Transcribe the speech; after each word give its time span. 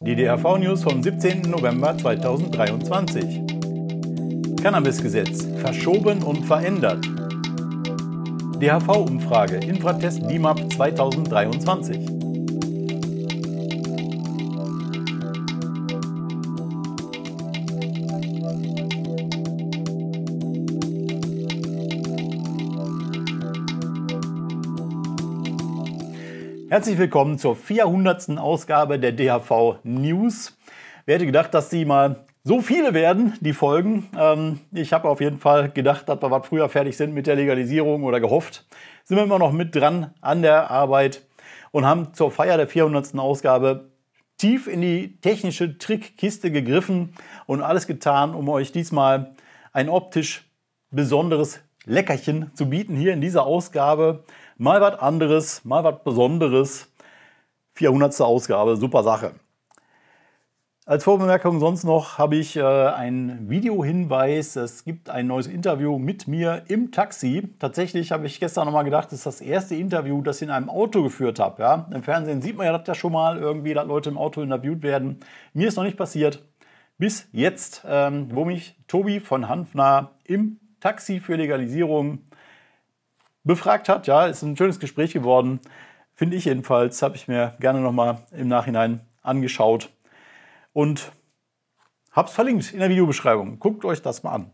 Die 0.00 0.14
DRV-News 0.14 0.84
vom 0.84 1.02
17. 1.02 1.42
November 1.42 1.98
2023. 1.98 3.40
Cannabisgesetz 4.62 5.48
verschoben 5.56 6.22
und 6.22 6.44
verändert. 6.44 7.04
DHV-Umfrage 8.60 9.56
Infratest 9.56 10.22
DIMAP 10.30 10.72
2023. 10.72 12.11
Herzlich 26.72 26.96
willkommen 26.96 27.36
zur 27.36 27.54
400. 27.54 28.38
Ausgabe 28.38 28.98
der 28.98 29.12
DHV 29.12 29.80
News. 29.82 30.56
Wer 31.04 31.16
hätte 31.16 31.26
gedacht, 31.26 31.52
dass 31.52 31.68
sie 31.68 31.84
mal 31.84 32.24
so 32.44 32.62
viele 32.62 32.94
werden, 32.94 33.34
die 33.42 33.52
Folgen? 33.52 34.08
Ähm, 34.18 34.58
ich 34.72 34.94
habe 34.94 35.06
auf 35.10 35.20
jeden 35.20 35.36
Fall 35.36 35.70
gedacht, 35.70 36.08
dass 36.08 36.22
wir 36.22 36.30
was 36.30 36.46
früher 36.46 36.70
fertig 36.70 36.96
sind 36.96 37.12
mit 37.12 37.26
der 37.26 37.36
Legalisierung 37.36 38.04
oder 38.04 38.20
gehofft. 38.20 38.64
Sind 39.04 39.18
wir 39.18 39.24
immer 39.24 39.38
noch 39.38 39.52
mit 39.52 39.76
dran 39.76 40.14
an 40.22 40.40
der 40.40 40.70
Arbeit 40.70 41.26
und 41.72 41.84
haben 41.84 42.14
zur 42.14 42.30
Feier 42.30 42.56
der 42.56 42.68
400. 42.68 43.18
Ausgabe 43.18 43.90
tief 44.38 44.66
in 44.66 44.80
die 44.80 45.20
technische 45.20 45.76
Trickkiste 45.76 46.50
gegriffen 46.50 47.12
und 47.44 47.60
alles 47.60 47.86
getan, 47.86 48.34
um 48.34 48.48
euch 48.48 48.72
diesmal 48.72 49.34
ein 49.74 49.90
optisch 49.90 50.50
besonderes 50.90 51.60
Leckerchen 51.84 52.50
zu 52.54 52.68
bieten 52.68 52.96
hier 52.96 53.12
in 53.12 53.20
dieser 53.20 53.44
Ausgabe. 53.44 54.24
Mal 54.56 54.80
was 54.80 54.98
anderes, 54.98 55.64
mal 55.64 55.84
was 55.84 56.02
Besonderes. 56.04 56.88
400. 57.74 58.20
Ausgabe, 58.20 58.76
super 58.76 59.02
Sache. 59.02 59.32
Als 60.84 61.04
Vorbemerkung 61.04 61.60
sonst 61.60 61.84
noch 61.84 62.18
habe 62.18 62.34
ich 62.36 62.56
äh, 62.56 62.62
einen 62.62 63.48
Videohinweis. 63.48 64.56
Es 64.56 64.84
gibt 64.84 65.10
ein 65.10 65.28
neues 65.28 65.46
Interview 65.46 65.96
mit 65.96 66.26
mir 66.26 66.64
im 66.66 66.90
Taxi. 66.90 67.54
Tatsächlich 67.60 68.10
habe 68.10 68.26
ich 68.26 68.40
gestern 68.40 68.66
nochmal 68.66 68.82
gedacht, 68.84 69.06
das 69.06 69.20
ist 69.20 69.26
das 69.26 69.40
erste 69.40 69.76
Interview, 69.76 70.22
das 70.22 70.42
ich 70.42 70.48
in 70.48 70.50
einem 70.50 70.68
Auto 70.68 71.04
geführt 71.04 71.38
habe. 71.38 71.62
Ja? 71.62 71.88
Im 71.94 72.02
Fernsehen 72.02 72.42
sieht 72.42 72.56
man 72.56 72.66
ja 72.66 72.76
das 72.76 72.86
ja 72.88 72.94
schon 72.96 73.12
mal 73.12 73.38
irgendwie, 73.38 73.74
dass 73.74 73.86
Leute 73.86 74.10
im 74.10 74.18
Auto 74.18 74.42
interviewt 74.42 74.82
werden. 74.82 75.20
Mir 75.54 75.68
ist 75.68 75.76
noch 75.76 75.84
nicht 75.84 75.96
passiert. 75.96 76.44
Bis 76.98 77.28
jetzt, 77.30 77.84
ähm, 77.88 78.28
wo 78.32 78.44
mich 78.44 78.76
Tobi 78.88 79.20
von 79.20 79.48
Hanfner 79.48 80.10
im 80.24 80.58
Taxi 80.82 81.20
für 81.20 81.36
Legalisierung 81.36 82.18
befragt 83.44 83.88
hat. 83.88 84.08
Ja, 84.08 84.26
ist 84.26 84.42
ein 84.42 84.56
schönes 84.56 84.80
Gespräch 84.80 85.12
geworden. 85.12 85.60
Finde 86.12 86.36
ich 86.36 86.44
jedenfalls. 86.44 87.02
Habe 87.02 87.14
ich 87.14 87.28
mir 87.28 87.54
gerne 87.60 87.80
nochmal 87.80 88.18
im 88.32 88.48
Nachhinein 88.48 89.00
angeschaut. 89.22 89.90
Und 90.72 91.12
habe 92.10 92.28
es 92.28 92.34
verlinkt 92.34 92.72
in 92.72 92.80
der 92.80 92.90
Videobeschreibung. 92.90 93.60
Guckt 93.60 93.84
euch 93.84 94.02
das 94.02 94.24
mal 94.24 94.32
an. 94.32 94.50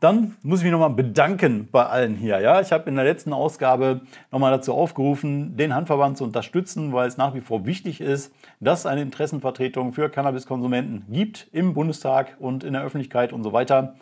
Dann 0.00 0.36
muss 0.42 0.58
ich 0.58 0.64
mich 0.64 0.72
nochmal 0.72 0.90
bedanken 0.90 1.68
bei 1.72 1.86
allen 1.86 2.16
hier. 2.16 2.40
Ja, 2.40 2.60
ich 2.60 2.72
habe 2.72 2.90
in 2.90 2.96
der 2.96 3.06
letzten 3.06 3.32
Ausgabe 3.32 4.02
nochmal 4.30 4.50
dazu 4.50 4.74
aufgerufen, 4.74 5.56
den 5.56 5.74
Handverband 5.74 6.18
zu 6.18 6.24
unterstützen, 6.24 6.92
weil 6.92 7.08
es 7.08 7.16
nach 7.16 7.32
wie 7.32 7.40
vor 7.40 7.64
wichtig 7.64 8.02
ist, 8.02 8.30
dass 8.60 8.80
es 8.80 8.86
eine 8.86 9.00
Interessenvertretung 9.00 9.94
für 9.94 10.10
Cannabiskonsumenten 10.10 11.06
gibt 11.08 11.48
im 11.52 11.72
Bundestag 11.72 12.36
und 12.38 12.62
in 12.64 12.74
der 12.74 12.82
Öffentlichkeit 12.82 13.32
und 13.32 13.42
so 13.42 13.54
weiter. 13.54 13.94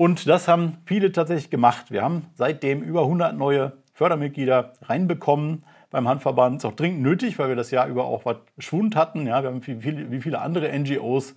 Und 0.00 0.26
das 0.26 0.48
haben 0.48 0.78
viele 0.86 1.12
tatsächlich 1.12 1.50
gemacht. 1.50 1.90
Wir 1.90 2.00
haben 2.00 2.24
seitdem 2.32 2.82
über 2.82 3.02
100 3.02 3.36
neue 3.36 3.74
Fördermitglieder 3.92 4.72
reinbekommen 4.80 5.62
beim 5.90 6.08
Handverband. 6.08 6.56
Ist 6.56 6.64
auch 6.64 6.72
dringend 6.74 7.02
nötig, 7.02 7.38
weil 7.38 7.50
wir 7.50 7.54
das 7.54 7.70
Jahr 7.70 7.86
über 7.86 8.06
auch 8.06 8.24
was 8.24 8.38
Schwund 8.56 8.96
hatten. 8.96 9.26
Ja, 9.26 9.42
wir 9.42 9.50
haben 9.50 9.66
wie 9.66 9.74
viele, 9.74 10.10
wie 10.10 10.22
viele 10.22 10.40
andere 10.40 10.72
NGOs 10.72 11.34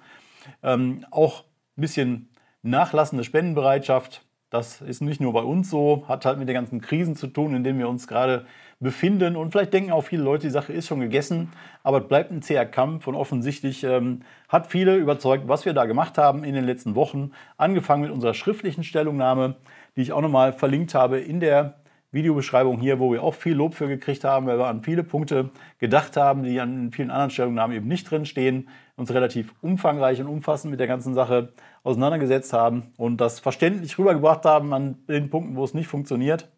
ähm, 0.64 1.06
auch 1.12 1.44
ein 1.78 1.82
bisschen 1.82 2.30
nachlassende 2.62 3.26
Spendenbereitschaft. 3.26 4.26
Das 4.50 4.80
ist 4.80 5.02
nicht 5.02 5.20
nur 5.20 5.34
bei 5.34 5.42
uns 5.42 5.70
so, 5.70 6.06
hat 6.08 6.26
halt 6.26 6.40
mit 6.40 6.48
den 6.48 6.56
ganzen 6.56 6.80
Krisen 6.80 7.18
zu 7.18 7.28
tun, 7.28 7.54
in 7.54 7.66
denen 7.66 7.80
wir 7.80 7.90
uns 7.90 8.08
gerade 8.08 8.46
befinden. 8.84 9.36
Und 9.36 9.52
vielleicht 9.52 9.74
denken 9.74 9.92
auch 9.92 10.02
viele 10.02 10.24
Leute, 10.24 10.48
die 10.48 10.52
Sache 10.52 10.74
ist 10.74 10.88
schon 10.88 11.00
gegessen, 11.00 11.52
aber 11.82 12.00
es 12.02 12.08
bleibt 12.08 12.32
ein 12.32 12.42
zäher 12.42 12.66
Kampf 12.66 13.08
und 13.08 13.16
offensichtlich 13.16 13.84
ähm, 13.84 14.22
hat 14.50 14.68
viele 14.68 14.98
überzeugt, 14.98 15.48
was 15.48 15.66
wir 15.66 15.74
da 15.74 15.86
gemacht 15.86 16.18
haben 16.18 16.44
in 16.44 16.54
den 16.54 16.66
letzten 16.66 16.96
Wochen. 16.96 17.32
Angefangen 17.58 18.04
mit 18.04 18.12
unserer 18.12 18.34
schriftlichen 18.34 18.84
Stellungnahme, 18.84 19.56
die 19.96 20.02
ich 20.02 20.12
auch 20.12 20.22
nochmal 20.22 20.54
verlinkt 20.54 20.94
habe 20.94 21.20
in 21.20 21.40
der 21.40 21.76
Videobeschreibung 22.14 22.80
hier, 22.80 23.00
wo 23.00 23.12
wir 23.12 23.24
auch 23.24 23.34
viel 23.34 23.56
Lob 23.56 23.74
für 23.74 23.88
gekriegt 23.88 24.24
haben, 24.24 24.46
weil 24.46 24.60
wir 24.60 24.68
an 24.68 24.84
viele 24.84 25.04
Punkte 25.04 25.50
gedacht 25.80 26.16
haben, 26.16 26.44
die 26.44 26.62
an 26.62 26.92
vielen 26.92 27.10
anderen 27.10 27.32
Stellungnahmen 27.32 27.76
eben 27.76 27.88
nicht 27.88 28.10
drin 28.10 28.26
stehen, 28.26 28.70
uns 28.96 29.12
relativ 29.12 29.56
umfangreich 29.62 30.22
und 30.22 30.28
umfassend 30.28 30.70
mit 30.70 30.80
der 30.80 30.88
ganzen 30.88 31.16
Sache 31.16 31.54
auseinandergesetzt 31.82 32.54
haben 32.54 32.94
und 32.98 33.20
das 33.20 33.40
verständlich 33.40 33.98
rübergebracht 33.98 34.46
haben 34.46 34.74
an 34.74 35.00
den 35.08 35.32
Punkten, 35.32 35.56
wo 35.56 35.64
es 35.64 35.74
nicht 35.74 35.88
funktioniert. 35.88 36.53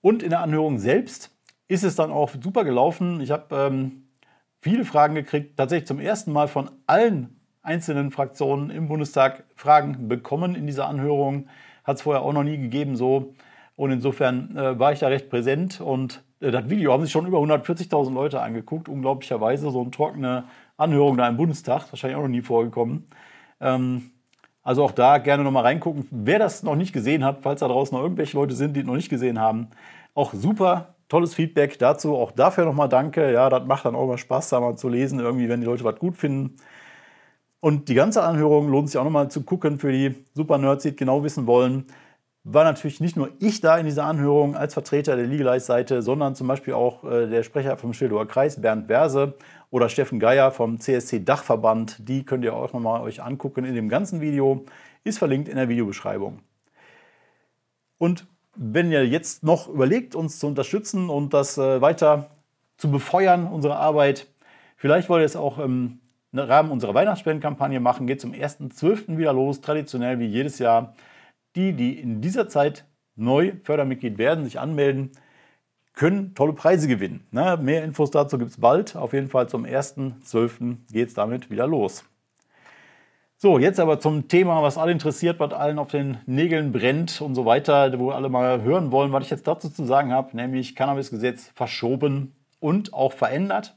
Und 0.00 0.22
in 0.22 0.30
der 0.30 0.40
Anhörung 0.40 0.78
selbst 0.78 1.36
ist 1.66 1.84
es 1.84 1.96
dann 1.96 2.10
auch 2.10 2.30
super 2.40 2.64
gelaufen. 2.64 3.20
Ich 3.20 3.30
habe 3.30 3.54
ähm, 3.54 4.08
viele 4.60 4.84
Fragen 4.84 5.14
gekriegt, 5.14 5.56
tatsächlich 5.56 5.86
zum 5.86 6.00
ersten 6.00 6.32
Mal 6.32 6.48
von 6.48 6.70
allen 6.86 7.40
einzelnen 7.62 8.10
Fraktionen 8.10 8.70
im 8.70 8.88
Bundestag 8.88 9.44
Fragen 9.54 10.08
bekommen 10.08 10.54
in 10.54 10.66
dieser 10.66 10.88
Anhörung. 10.88 11.48
Hat 11.84 11.96
es 11.96 12.02
vorher 12.02 12.22
auch 12.22 12.32
noch 12.32 12.44
nie 12.44 12.58
gegeben 12.58 12.96
so. 12.96 13.34
Und 13.76 13.92
insofern 13.92 14.56
äh, 14.56 14.78
war 14.78 14.92
ich 14.92 15.00
da 15.00 15.08
recht 15.08 15.30
präsent 15.30 15.80
und 15.80 16.24
äh, 16.40 16.50
das 16.50 16.68
Video 16.68 16.92
haben 16.92 17.02
sich 17.02 17.12
schon 17.12 17.26
über 17.26 17.38
140.000 17.38 18.12
Leute 18.12 18.40
angeguckt. 18.40 18.88
Unglaublicherweise 18.88 19.70
so 19.70 19.80
eine 19.80 19.90
trockene 19.90 20.44
Anhörung 20.76 21.16
da 21.16 21.28
im 21.28 21.36
Bundestag, 21.36 21.90
wahrscheinlich 21.92 22.16
auch 22.16 22.22
noch 22.22 22.28
nie 22.28 22.42
vorgekommen. 22.42 23.06
Ähm, 23.60 24.10
also 24.68 24.84
auch 24.84 24.92
da 24.92 25.16
gerne 25.16 25.42
nochmal 25.44 25.62
reingucken. 25.62 26.06
Wer 26.10 26.38
das 26.38 26.62
noch 26.62 26.76
nicht 26.76 26.92
gesehen 26.92 27.24
hat, 27.24 27.38
falls 27.40 27.60
da 27.60 27.68
draußen 27.68 27.96
noch 27.96 28.04
irgendwelche 28.04 28.36
Leute 28.36 28.54
sind, 28.54 28.76
die 28.76 28.80
es 28.80 28.86
noch 28.86 28.96
nicht 28.96 29.08
gesehen 29.08 29.40
haben, 29.40 29.68
auch 30.12 30.34
super 30.34 30.94
tolles 31.08 31.34
Feedback 31.34 31.78
dazu. 31.78 32.14
Auch 32.14 32.32
dafür 32.32 32.66
nochmal 32.66 32.90
danke. 32.90 33.32
Ja, 33.32 33.48
das 33.48 33.64
macht 33.64 33.86
dann 33.86 33.94
auch 33.94 34.06
mal 34.06 34.18
Spaß, 34.18 34.50
da 34.50 34.60
mal 34.60 34.76
zu 34.76 34.90
lesen, 34.90 35.20
irgendwie, 35.20 35.48
wenn 35.48 35.60
die 35.60 35.66
Leute 35.66 35.84
was 35.84 35.98
gut 35.98 36.18
finden. 36.18 36.56
Und 37.60 37.88
die 37.88 37.94
ganze 37.94 38.22
Anhörung 38.22 38.68
lohnt 38.68 38.90
sich 38.90 38.98
auch 38.98 39.04
nochmal 39.04 39.30
zu 39.30 39.42
gucken 39.42 39.78
für 39.78 39.90
die 39.90 40.14
Super 40.34 40.58
Nerds, 40.58 40.82
die 40.82 40.94
genau 40.94 41.24
wissen 41.24 41.46
wollen. 41.46 41.86
War 42.44 42.64
natürlich 42.64 43.00
nicht 43.00 43.16
nur 43.16 43.30
ich 43.40 43.62
da 43.62 43.78
in 43.78 43.86
dieser 43.86 44.04
Anhörung 44.04 44.54
als 44.54 44.74
Vertreter 44.74 45.16
der 45.16 45.26
Legalize-Seite, 45.28 46.02
sondern 46.02 46.34
zum 46.34 46.46
Beispiel 46.46 46.74
auch 46.74 47.04
äh, 47.04 47.26
der 47.26 47.42
Sprecher 47.42 47.78
vom 47.78 47.94
Schildower 47.94 48.28
Kreis, 48.28 48.60
Bernd 48.60 48.88
Verse, 48.88 49.32
oder 49.70 49.88
Steffen 49.88 50.18
Geier 50.18 50.50
vom 50.50 50.80
CSC 50.80 51.24
Dachverband. 51.24 52.08
Die 52.08 52.24
könnt 52.24 52.44
ihr 52.44 52.54
auch 52.54 52.72
nochmal 52.72 53.02
euch 53.02 53.22
angucken 53.22 53.64
in 53.64 53.74
dem 53.74 53.88
ganzen 53.88 54.20
Video. 54.20 54.64
Ist 55.04 55.18
verlinkt 55.18 55.48
in 55.48 55.56
der 55.56 55.68
Videobeschreibung. 55.68 56.40
Und 57.98 58.26
wenn 58.54 58.90
ihr 58.90 59.06
jetzt 59.06 59.44
noch 59.44 59.68
überlegt, 59.68 60.14
uns 60.14 60.38
zu 60.38 60.46
unterstützen 60.46 61.10
und 61.10 61.34
das 61.34 61.58
äh, 61.58 61.80
weiter 61.80 62.30
zu 62.76 62.90
befeuern, 62.90 63.46
unsere 63.46 63.76
Arbeit, 63.76 64.26
vielleicht 64.76 65.08
wollt 65.08 65.22
ihr 65.22 65.26
es 65.26 65.36
auch 65.36 65.58
im 65.58 66.00
Rahmen 66.32 66.70
unserer 66.70 66.94
Weihnachtsspendenkampagne 66.94 67.80
machen, 67.80 68.06
geht 68.06 68.20
zum 68.20 68.32
1.12. 68.32 69.16
wieder 69.16 69.32
los, 69.32 69.60
traditionell 69.60 70.18
wie 70.18 70.26
jedes 70.26 70.58
Jahr. 70.58 70.94
Die, 71.56 71.72
die 71.72 71.98
in 71.98 72.20
dieser 72.20 72.48
Zeit 72.48 72.84
neu 73.16 73.52
Fördermitglied 73.64 74.18
werden, 74.18 74.44
sich 74.44 74.60
anmelden, 74.60 75.10
können 75.98 76.34
tolle 76.34 76.52
Preise 76.52 76.88
gewinnen. 76.88 77.26
Ne? 77.32 77.58
Mehr 77.60 77.84
Infos 77.84 78.10
dazu 78.10 78.38
gibt 78.38 78.52
es 78.52 78.60
bald. 78.60 78.96
Auf 78.96 79.12
jeden 79.12 79.28
Fall 79.28 79.48
zum 79.48 79.64
1.12. 79.64 80.76
geht 80.92 81.08
es 81.08 81.14
damit 81.14 81.50
wieder 81.50 81.66
los. 81.66 82.04
So, 83.36 83.58
jetzt 83.58 83.78
aber 83.78 84.00
zum 84.00 84.28
Thema, 84.28 84.62
was 84.62 84.78
alle 84.78 84.92
interessiert, 84.92 85.38
was 85.38 85.52
allen 85.52 85.78
auf 85.78 85.88
den 85.88 86.18
Nägeln 86.26 86.72
brennt 86.72 87.20
und 87.20 87.34
so 87.34 87.44
weiter, 87.44 87.96
wo 87.98 88.10
alle 88.10 88.28
mal 88.28 88.62
hören 88.62 88.90
wollen, 88.90 89.12
was 89.12 89.24
ich 89.24 89.30
jetzt 89.30 89.46
dazu 89.46 89.68
zu 89.68 89.84
sagen 89.84 90.12
habe, 90.12 90.36
nämlich 90.36 90.74
Cannabisgesetz 90.74 91.50
verschoben 91.54 92.34
und 92.58 92.94
auch 92.94 93.12
verändert. 93.12 93.76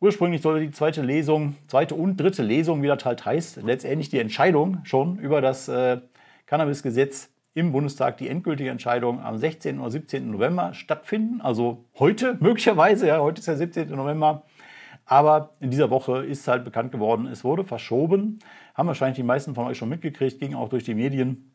Ursprünglich 0.00 0.42
sollte 0.42 0.64
die 0.66 0.72
zweite 0.72 1.02
Lesung, 1.02 1.56
zweite 1.66 1.94
und 1.94 2.18
dritte 2.18 2.42
Lesung, 2.42 2.82
wie 2.82 2.86
das 2.86 3.04
halt 3.04 3.24
heißt, 3.24 3.62
letztendlich 3.62 4.10
die 4.10 4.18
Entscheidung 4.18 4.78
schon 4.84 5.18
über 5.18 5.40
das 5.40 5.68
äh, 5.68 6.00
Cannabisgesetz 6.46 7.33
im 7.54 7.70
Bundestag 7.70 8.18
die 8.18 8.28
endgültige 8.28 8.70
Entscheidung 8.70 9.20
am 9.22 9.38
16. 9.38 9.78
oder 9.78 9.90
17. 9.90 10.30
November 10.30 10.74
stattfinden. 10.74 11.40
Also 11.40 11.84
heute 11.98 12.36
möglicherweise, 12.40 13.06
ja, 13.06 13.20
heute 13.20 13.38
ist 13.38 13.48
der 13.48 13.56
17. 13.56 13.88
November. 13.90 14.42
Aber 15.06 15.50
in 15.60 15.70
dieser 15.70 15.90
Woche 15.90 16.24
ist 16.24 16.48
halt 16.48 16.64
bekannt 16.64 16.90
geworden, 16.90 17.26
es 17.26 17.44
wurde 17.44 17.64
verschoben. 17.64 18.38
Haben 18.74 18.88
wahrscheinlich 18.88 19.16
die 19.16 19.22
meisten 19.22 19.54
von 19.54 19.66
euch 19.66 19.78
schon 19.78 19.88
mitgekriegt, 19.88 20.40
ging 20.40 20.54
auch 20.54 20.68
durch 20.68 20.84
die 20.84 20.94
Medien. 20.94 21.50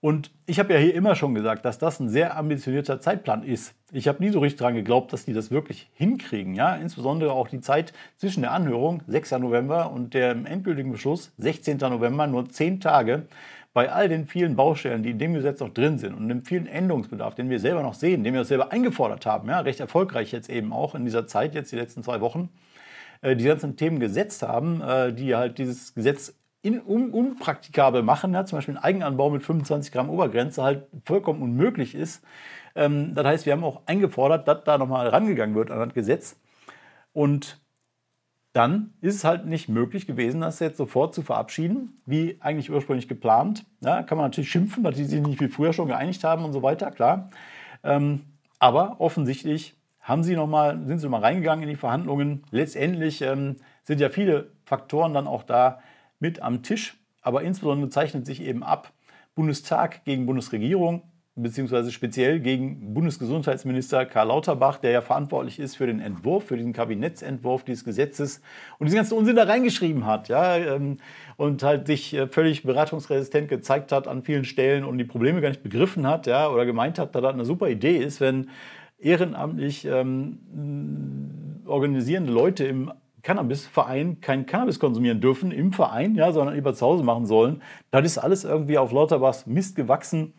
Und 0.00 0.30
ich 0.44 0.58
habe 0.58 0.74
ja 0.74 0.78
hier 0.78 0.94
immer 0.94 1.14
schon 1.14 1.34
gesagt, 1.34 1.64
dass 1.64 1.78
das 1.78 1.98
ein 1.98 2.10
sehr 2.10 2.36
ambitionierter 2.36 3.00
Zeitplan 3.00 3.42
ist. 3.42 3.74
Ich 3.90 4.06
habe 4.06 4.22
nie 4.22 4.28
so 4.28 4.40
richtig 4.40 4.58
daran 4.58 4.74
geglaubt, 4.74 5.14
dass 5.14 5.24
die 5.24 5.32
das 5.32 5.50
wirklich 5.50 5.88
hinkriegen. 5.94 6.54
Ja? 6.54 6.76
Insbesondere 6.76 7.32
auch 7.32 7.48
die 7.48 7.62
Zeit 7.62 7.94
zwischen 8.18 8.42
der 8.42 8.52
Anhörung, 8.52 9.02
6. 9.06 9.32
November, 9.38 9.90
und 9.90 10.12
dem 10.12 10.44
endgültigen 10.44 10.92
Beschluss, 10.92 11.32
16. 11.38 11.78
November, 11.78 12.26
nur 12.26 12.50
zehn 12.50 12.80
Tage 12.80 13.26
bei 13.74 13.90
all 13.92 14.08
den 14.08 14.26
vielen 14.26 14.54
Baustellen, 14.54 15.02
die 15.02 15.10
in 15.10 15.18
dem 15.18 15.34
Gesetz 15.34 15.60
noch 15.60 15.74
drin 15.74 15.98
sind 15.98 16.14
und 16.14 16.28
dem 16.28 16.44
vielen 16.44 16.66
Änderungsbedarf, 16.66 17.34
den 17.34 17.50
wir 17.50 17.58
selber 17.58 17.82
noch 17.82 17.94
sehen, 17.94 18.22
den 18.22 18.32
wir 18.32 18.44
selber 18.44 18.72
eingefordert 18.72 19.26
haben, 19.26 19.48
ja, 19.48 19.60
recht 19.60 19.80
erfolgreich 19.80 20.32
jetzt 20.32 20.48
eben 20.48 20.72
auch 20.72 20.94
in 20.94 21.04
dieser 21.04 21.26
Zeit, 21.26 21.54
jetzt 21.54 21.72
die 21.72 21.76
letzten 21.76 22.04
zwei 22.04 22.20
Wochen, 22.20 22.48
äh, 23.20 23.34
die 23.34 23.44
ganzen 23.44 23.76
Themen 23.76 23.98
gesetzt 23.98 24.42
haben, 24.42 24.80
äh, 24.80 25.12
die 25.12 25.34
halt 25.34 25.58
dieses 25.58 25.92
Gesetz 25.92 26.34
in, 26.62 26.80
un, 26.80 27.10
unpraktikabel 27.10 28.02
machen, 28.02 28.32
ja, 28.32 28.46
zum 28.46 28.58
Beispiel 28.58 28.76
ein 28.76 28.82
Eigenanbau 28.82 29.28
mit 29.28 29.42
25 29.42 29.92
Gramm 29.92 30.08
Obergrenze 30.08 30.62
halt 30.62 30.86
vollkommen 31.04 31.42
unmöglich 31.42 31.96
ist. 31.96 32.24
Ähm, 32.76 33.14
das 33.14 33.26
heißt, 33.26 33.46
wir 33.46 33.54
haben 33.54 33.64
auch 33.64 33.82
eingefordert, 33.86 34.46
dass 34.46 34.62
da 34.64 34.78
nochmal 34.78 35.08
rangegangen 35.08 35.56
wird 35.56 35.72
an 35.72 35.80
das 35.80 35.94
Gesetz. 35.94 36.40
Und 37.12 37.60
dann 38.54 38.94
ist 39.00 39.16
es 39.16 39.24
halt 39.24 39.46
nicht 39.46 39.68
möglich 39.68 40.06
gewesen, 40.06 40.40
das 40.40 40.60
jetzt 40.60 40.76
sofort 40.76 41.12
zu 41.12 41.22
verabschieden, 41.22 42.00
wie 42.06 42.38
eigentlich 42.40 42.70
ursprünglich 42.70 43.08
geplant. 43.08 43.66
Ja, 43.80 44.04
kann 44.04 44.16
man 44.16 44.26
natürlich 44.26 44.48
schimpfen, 44.48 44.84
dass 44.84 44.94
die 44.94 45.04
sich 45.04 45.20
nicht 45.20 45.40
wie 45.40 45.48
früher 45.48 45.72
schon 45.72 45.88
geeinigt 45.88 46.22
haben 46.22 46.44
und 46.44 46.52
so 46.52 46.62
weiter, 46.62 46.92
klar. 46.92 47.30
Ähm, 47.82 48.20
aber 48.60 49.00
offensichtlich 49.00 49.76
haben 50.00 50.22
sie 50.22 50.36
noch 50.36 50.46
mal, 50.46 50.80
sind 50.86 51.00
sie 51.00 51.06
nochmal 51.06 51.22
reingegangen 51.22 51.64
in 51.64 51.68
die 51.68 51.76
Verhandlungen. 51.76 52.44
Letztendlich 52.52 53.22
ähm, 53.22 53.56
sind 53.82 54.00
ja 54.00 54.08
viele 54.08 54.52
Faktoren 54.64 55.14
dann 55.14 55.26
auch 55.26 55.42
da 55.42 55.80
mit 56.20 56.40
am 56.40 56.62
Tisch. 56.62 56.96
Aber 57.22 57.42
insbesondere 57.42 57.90
zeichnet 57.90 58.24
sich 58.24 58.40
eben 58.40 58.62
ab 58.62 58.92
Bundestag 59.34 60.04
gegen 60.04 60.26
Bundesregierung 60.26 61.02
beziehungsweise 61.36 61.90
speziell 61.90 62.38
gegen 62.38 62.94
Bundesgesundheitsminister 62.94 64.06
Karl 64.06 64.28
Lauterbach, 64.28 64.78
der 64.78 64.92
ja 64.92 65.00
verantwortlich 65.00 65.58
ist 65.58 65.76
für 65.76 65.86
den 65.86 66.00
Entwurf, 66.00 66.44
für 66.44 66.56
diesen 66.56 66.72
Kabinettsentwurf 66.72 67.64
dieses 67.64 67.84
Gesetzes 67.84 68.40
und 68.78 68.86
diesen 68.86 68.98
ganzen 68.98 69.18
Unsinn 69.18 69.34
da 69.34 69.42
reingeschrieben 69.42 70.06
hat, 70.06 70.28
ja, 70.28 70.56
ähm, 70.56 70.98
und 71.36 71.64
halt 71.64 71.88
sich 71.88 72.14
äh, 72.14 72.28
völlig 72.28 72.62
beratungsresistent 72.62 73.48
gezeigt 73.48 73.90
hat 73.90 74.06
an 74.06 74.22
vielen 74.22 74.44
Stellen 74.44 74.84
und 74.84 74.98
die 74.98 75.04
Probleme 75.04 75.40
gar 75.40 75.48
nicht 75.48 75.64
begriffen 75.64 76.06
hat, 76.06 76.26
ja, 76.26 76.48
oder 76.48 76.66
gemeint 76.66 77.00
hat, 77.00 77.14
dass 77.14 77.22
das 77.22 77.34
eine 77.34 77.44
super 77.44 77.68
Idee 77.68 77.96
ist, 77.96 78.20
wenn 78.20 78.50
ehrenamtlich 79.00 79.86
ähm, 79.86 80.38
organisierende 81.66 82.32
Leute 82.32 82.64
im 82.64 82.92
Cannabisverein 83.24 84.20
kein 84.20 84.46
Cannabis 84.46 84.78
konsumieren 84.78 85.20
dürfen 85.20 85.50
im 85.50 85.72
Verein, 85.72 86.14
ja, 86.14 86.30
sondern 86.30 86.54
lieber 86.54 86.74
zu 86.74 86.86
Hause 86.86 87.02
machen 87.02 87.26
sollen. 87.26 87.62
Das 87.90 88.04
ist 88.04 88.18
alles 88.18 88.44
irgendwie 88.44 88.78
auf 88.78 88.92
Lauterbachs 88.92 89.46
Mist 89.46 89.74
gewachsen. 89.74 90.34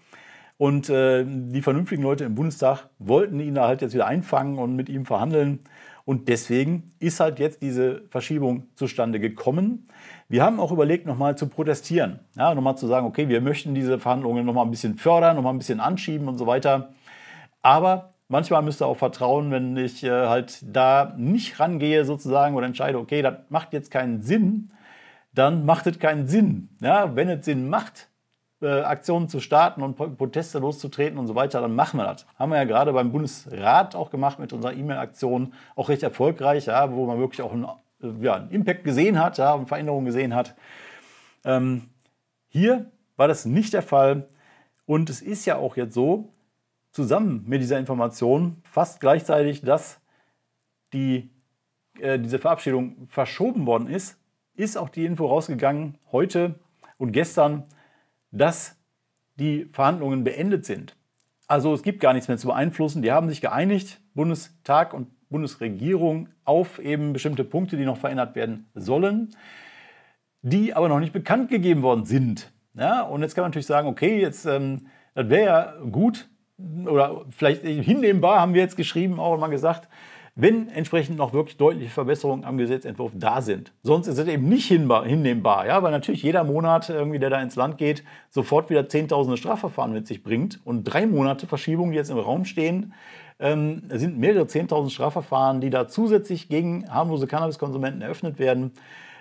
Und 0.58 0.90
äh, 0.90 1.26
die 1.26 1.62
vernünftigen 1.62 2.04
Leute 2.04 2.24
im 2.24 2.36
Bundestag 2.36 2.90
wollten 2.98 3.40
ihn 3.40 3.56
da 3.56 3.68
halt 3.68 3.82
jetzt 3.82 3.94
wieder 3.94 4.08
einfangen 4.08 4.58
und 4.58 4.76
mit 4.76 4.88
ihm 4.88 5.06
verhandeln. 5.06 5.60
Und 6.06 6.30
deswegen 6.30 6.94
ist 7.00 7.20
halt 7.20 7.40
jetzt 7.40 7.62
diese 7.62 8.04
Verschiebung 8.10 8.68
zustande 8.76 9.20
gekommen. 9.20 9.88
Wir 10.30 10.44
haben 10.44 10.60
auch 10.60 10.72
überlegt, 10.72 11.08
nochmal 11.08 11.36
zu 11.36 11.48
protestieren. 11.48 12.20
Ja, 12.36 12.54
nochmal 12.54 12.78
zu 12.78 12.88
sagen, 12.88 13.08
okay, 13.08 13.28
wir 13.28 13.42
möchten 13.42 13.74
diese 13.74 14.00
Verhandlungen 14.00 14.46
nochmal 14.46 14.66
ein 14.66 14.72
bisschen 14.72 14.98
fördern, 14.98 15.36
nochmal 15.36 15.54
ein 15.54 15.58
bisschen 15.58 15.80
anschieben 15.80 16.28
und 16.28 16.38
so 16.38 16.46
weiter. 16.46 16.94
Aber 17.64 18.14
manchmal 18.28 18.62
müsst 18.62 18.82
ihr 18.82 18.88
auch 18.88 18.98
vertrauen, 18.98 19.52
wenn 19.52 19.76
ich 19.78 20.04
äh, 20.04 20.28
halt 20.28 20.60
da 20.64 21.14
nicht 21.18 21.60
rangehe 21.60 22.06
sozusagen 22.06 22.56
oder 22.56 22.68
entscheide, 22.68 23.00
okay, 23.00 23.22
das 23.24 23.38
macht 23.50 23.74
jetzt 23.74 23.90
keinen 23.92 24.22
Sinn, 24.22 24.72
dann 25.34 25.66
macht 25.66 25.88
es 25.88 26.00
keinen 26.00 26.28
Sinn. 26.28 26.70
Ja, 26.80 27.16
wenn 27.16 27.30
es 27.30 27.46
Sinn 27.46 27.68
macht, 27.68 28.10
äh, 28.66 28.82
Aktionen 28.82 29.30
zu 29.30 29.40
starten 29.40 29.84
und 29.84 29.96
Proteste 30.18 30.60
loszutreten 30.60 31.20
und 31.20 31.28
so 31.28 31.36
weiter, 31.36 31.62
dann 31.62 31.76
machen 31.76 31.98
wir 31.98 32.06
das. 32.06 32.26
Haben 32.38 32.52
wir 32.52 32.58
ja 32.58 32.64
gerade 32.64 32.92
beim 32.94 33.12
Bundesrat 33.12 33.96
auch 33.96 34.10
gemacht 34.10 34.40
mit 34.40 34.54
unserer 34.54 34.74
E-Mail-Aktion, 34.74 35.54
auch 35.76 35.90
recht 35.90 36.04
erfolgreich, 36.04 36.66
ja, 36.66 36.92
wo 36.92 37.06
man 37.06 37.20
wirklich 37.20 37.42
auch 37.42 37.54
einen, 37.54 37.68
ja, 38.22 38.34
einen 38.34 38.50
Impact 38.50 38.84
gesehen 38.84 39.20
hat, 39.20 39.38
ja, 39.38 39.54
und 39.54 39.68
Veränderungen 39.68 40.06
gesehen 40.06 40.34
hat. 40.34 40.56
Ähm, 41.44 41.90
hier 42.48 42.92
war 43.18 43.28
das 43.28 43.46
nicht 43.46 43.74
der 43.74 43.84
Fall 43.84 44.28
und 44.86 45.10
es 45.10 45.22
ist 45.22 45.46
ja 45.46 45.58
auch 45.58 45.78
jetzt 45.78 45.94
so, 45.94 46.32
zusammen 46.92 47.44
mit 47.46 47.62
dieser 47.62 47.78
Information 47.78 48.62
fast 48.64 49.02
gleichzeitig, 49.02 49.62
dass 49.62 50.00
die, 50.94 51.30
äh, 52.00 52.18
diese 52.18 52.40
Verabschiedung 52.40 53.06
verschoben 53.08 53.66
worden 53.66 53.88
ist, 53.90 54.18
ist 54.56 54.78
auch 54.78 54.90
die 54.90 55.06
Info 55.06 55.28
rausgegangen 55.28 55.98
heute 56.12 56.56
und 56.98 57.12
gestern, 57.12 57.66
dass 58.32 58.78
die 59.36 59.66
Verhandlungen 59.72 60.24
beendet 60.24 60.66
sind. 60.66 60.96
Also 61.48 61.74
es 61.74 61.84
gibt 61.84 62.00
gar 62.00 62.14
nichts 62.14 62.28
mehr 62.28 62.38
zu 62.38 62.48
beeinflussen. 62.48 63.02
Die 63.02 63.12
haben 63.12 63.30
sich 63.30 63.42
geeinigt, 63.42 64.02
Bundestag 64.14 64.94
und 64.94 65.10
Bundesregierung, 65.30 66.30
auf 66.44 66.80
eben 66.80 67.14
bestimmte 67.14 67.44
Punkte, 67.44 67.78
die 67.78 67.86
noch 67.86 67.98
verändert 67.98 68.36
werden 68.36 68.70
sollen, 68.74 69.36
die 70.42 70.74
aber 70.74 70.90
noch 70.90 71.00
nicht 71.00 71.14
bekannt 71.14 71.50
gegeben 71.50 71.82
worden 71.82 72.06
sind. 72.06 72.52
Ja, 72.74 73.02
und 73.02 73.22
jetzt 73.22 73.36
kann 73.36 73.44
man 73.44 73.52
natürlich 73.52 73.68
sagen, 73.68 73.88
okay, 73.88 74.20
jetzt 74.20 74.46
ähm, 74.46 74.88
das 75.16 75.30
wäre 75.30 75.46
ja 75.46 75.74
gut 75.90 76.30
oder 76.86 77.26
vielleicht 77.30 77.64
hinnehmbar, 77.64 78.40
haben 78.40 78.54
wir 78.54 78.62
jetzt 78.62 78.78
geschrieben, 78.78 79.20
auch 79.20 79.38
mal 79.38 79.48
gesagt, 79.48 79.90
wenn 80.36 80.68
entsprechend 80.68 81.18
noch 81.18 81.32
wirklich 81.32 81.56
deutliche 81.56 81.90
Verbesserungen 81.90 82.44
am 82.44 82.58
Gesetzentwurf 82.58 83.14
da 83.16 83.42
sind. 83.42 83.72
Sonst 83.84 84.08
ist 84.08 84.18
es 84.18 84.28
eben 84.28 84.50
nicht 84.50 84.68
hinnehmbar, 84.68 85.66
ja, 85.66 85.82
weil 85.82 85.92
natürlich 85.92 86.24
jeder 86.24 86.44
Monat, 86.44 86.90
irgendwie, 86.90 87.20
der 87.20 87.30
da 87.30 87.42
ins 87.42 87.56
Land 87.56 87.78
geht, 87.78 88.04
sofort 88.30 88.70
wieder 88.70 88.90
Zehntausende 88.90 89.38
Strafverfahren 89.38 89.94
mit 89.94 90.08
sich 90.08 90.24
bringt. 90.24 90.60
Und 90.66 90.84
drei 90.84 91.06
Monate 91.06 91.48
Verschiebungen, 91.48 91.92
die 91.92 91.98
jetzt 91.98 92.10
im 92.10 92.18
Raum 92.18 92.44
stehen, 92.44 92.94
ähm, 93.40 93.84
sind 93.90 94.18
mehrere 94.18 94.46
Zehntausend 94.48 94.92
Strafverfahren, 94.92 95.62
die 95.62 95.70
da 95.70 95.88
zusätzlich 95.88 96.50
gegen 96.50 96.90
harmlose 96.90 97.28
Cannabiskonsumenten 97.28 98.02
eröffnet 98.02 98.38
werden 98.38 98.74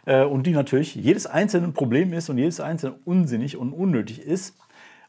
äh, 0.07 0.25
und 0.25 0.49
die 0.49 0.53
natürlich 0.53 0.97
jedes 0.97 1.27
einzelne 1.27 1.69
Problem 1.69 2.13
ist 2.13 2.29
und 2.29 2.39
jedes 2.39 2.59
einzelne 2.59 2.97
unsinnig 3.05 3.57
und 3.57 3.73
unnötig 3.73 4.21
ist. 4.21 4.57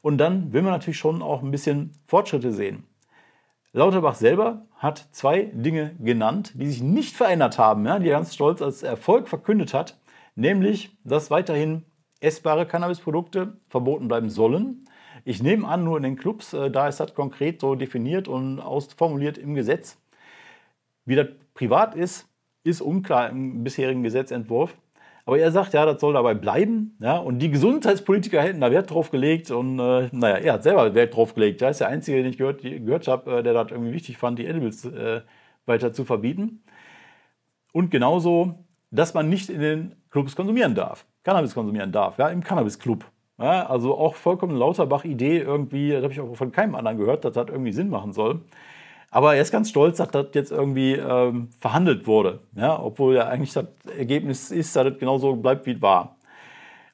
Und 0.03 0.19
dann 0.19 0.53
will 0.53 0.61
man 0.61 0.71
natürlich 0.71 0.99
schon 0.99 1.23
auch 1.23 1.41
ein 1.41 1.49
bisschen 1.49 1.93
Fortschritte 2.05 2.53
sehen. 2.53 2.83
Lauterbach 3.75 4.15
selber 4.15 4.65
hat 4.77 5.09
zwei 5.11 5.51
Dinge 5.51 5.97
genannt, 5.99 6.53
die 6.55 6.67
sich 6.67 6.81
nicht 6.81 7.13
verändert 7.13 7.57
haben, 7.59 7.85
ja, 7.85 7.99
die 7.99 8.07
er 8.07 8.15
ganz 8.15 8.33
stolz 8.33 8.61
als 8.61 8.83
Erfolg 8.83 9.27
verkündet 9.27 9.73
hat, 9.73 9.99
nämlich, 10.35 10.95
dass 11.03 11.29
weiterhin 11.29 11.83
essbare 12.21 12.65
Cannabisprodukte 12.65 13.57
verboten 13.67 14.07
bleiben 14.07 14.29
sollen. 14.29 14.85
Ich 15.25 15.43
nehme 15.43 15.67
an, 15.67 15.83
nur 15.83 15.97
in 15.97 16.03
den 16.03 16.15
Clubs, 16.15 16.53
äh, 16.53 16.71
da 16.71 16.87
ist 16.87 17.01
das 17.01 17.13
konkret 17.13 17.59
so 17.59 17.75
definiert 17.75 18.29
und 18.29 18.61
ausformuliert 18.61 19.37
im 19.37 19.55
Gesetz. 19.55 19.97
Wie 21.03 21.15
das 21.15 21.27
privat 21.53 21.95
ist, 21.95 22.29
ist 22.63 22.79
unklar 22.79 23.29
im 23.29 23.65
bisherigen 23.65 24.03
Gesetzentwurf. 24.03 24.77
Aber 25.25 25.39
er 25.39 25.51
sagt, 25.51 25.73
ja, 25.73 25.85
das 25.85 25.99
soll 25.99 26.13
dabei 26.13 26.35
bleiben. 26.35 26.97
Ja, 27.01 27.17
und 27.17 27.39
die 27.39 27.49
Gesundheitspolitiker 27.49 28.41
hätten 28.41 28.61
da 28.61 28.69
Wert 28.69 28.91
drauf 28.91 29.09
gelegt. 29.09 29.49
Und 29.49 29.79
äh, 29.79 30.09
naja, 30.11 30.35
er 30.37 30.53
hat 30.53 30.63
selber 30.63 30.93
Wert 30.93 31.15
drauf 31.15 31.33
gelegt. 31.33 31.61
Er 31.63 31.71
ist 31.71 31.79
der 31.79 31.87
Einzige, 31.87 32.17
den 32.17 32.27
ich 32.27 32.37
gehört, 32.37 32.61
gehört 32.61 33.07
habe, 33.07 33.39
äh, 33.39 33.43
der 33.43 33.53
das 33.53 33.71
irgendwie 33.71 33.93
wichtig 33.93 34.17
fand, 34.17 34.37
die 34.37 34.45
Edibles 34.45 34.85
äh, 34.85 35.21
weiter 35.65 35.93
zu 35.93 36.05
verbieten. 36.05 36.63
Und 37.73 37.89
genauso, 37.89 38.65
dass 38.91 39.13
man 39.13 39.27
nicht 39.27 39.49
in 39.49 39.59
den 39.59 39.95
Clubs 40.11 40.35
konsumieren 40.35 40.75
darf. 40.75 41.05
Cannabis 41.23 41.55
konsumieren 41.55 41.91
darf, 41.91 42.17
ja, 42.19 42.29
im 42.29 42.43
Cannabis-Club. 42.43 43.03
Ja, 43.37 43.65
also 43.65 43.97
auch 43.97 44.15
vollkommen 44.15 44.55
Lauterbach-Idee 44.55 45.39
irgendwie, 45.39 45.91
das 45.91 46.03
habe 46.03 46.13
ich 46.13 46.21
auch 46.21 46.35
von 46.35 46.51
keinem 46.51 46.75
anderen 46.75 46.97
gehört, 46.97 47.25
dass 47.25 47.33
das 47.33 47.47
irgendwie 47.49 47.73
Sinn 47.73 47.89
machen 47.89 48.13
soll. 48.13 48.41
Aber 49.15 49.33
er 49.33 49.41
ist 49.41 49.53
ganz 49.53 49.69
stolz, 49.69 49.95
dass 49.99 50.09
das 50.09 50.25
jetzt 50.33 50.51
irgendwie 50.51 50.91
ähm, 50.95 51.47
verhandelt 51.57 52.05
wurde. 52.05 52.41
Ja, 52.53 52.77
obwohl 52.77 53.15
ja 53.15 53.29
eigentlich 53.29 53.53
das 53.53 53.63
Ergebnis 53.97 54.51
ist, 54.51 54.75
dass 54.75 54.83
das 54.83 54.99
genauso 54.99 55.37
bleibt, 55.37 55.65
wie 55.65 55.71
es 55.71 55.81
war. 55.81 56.17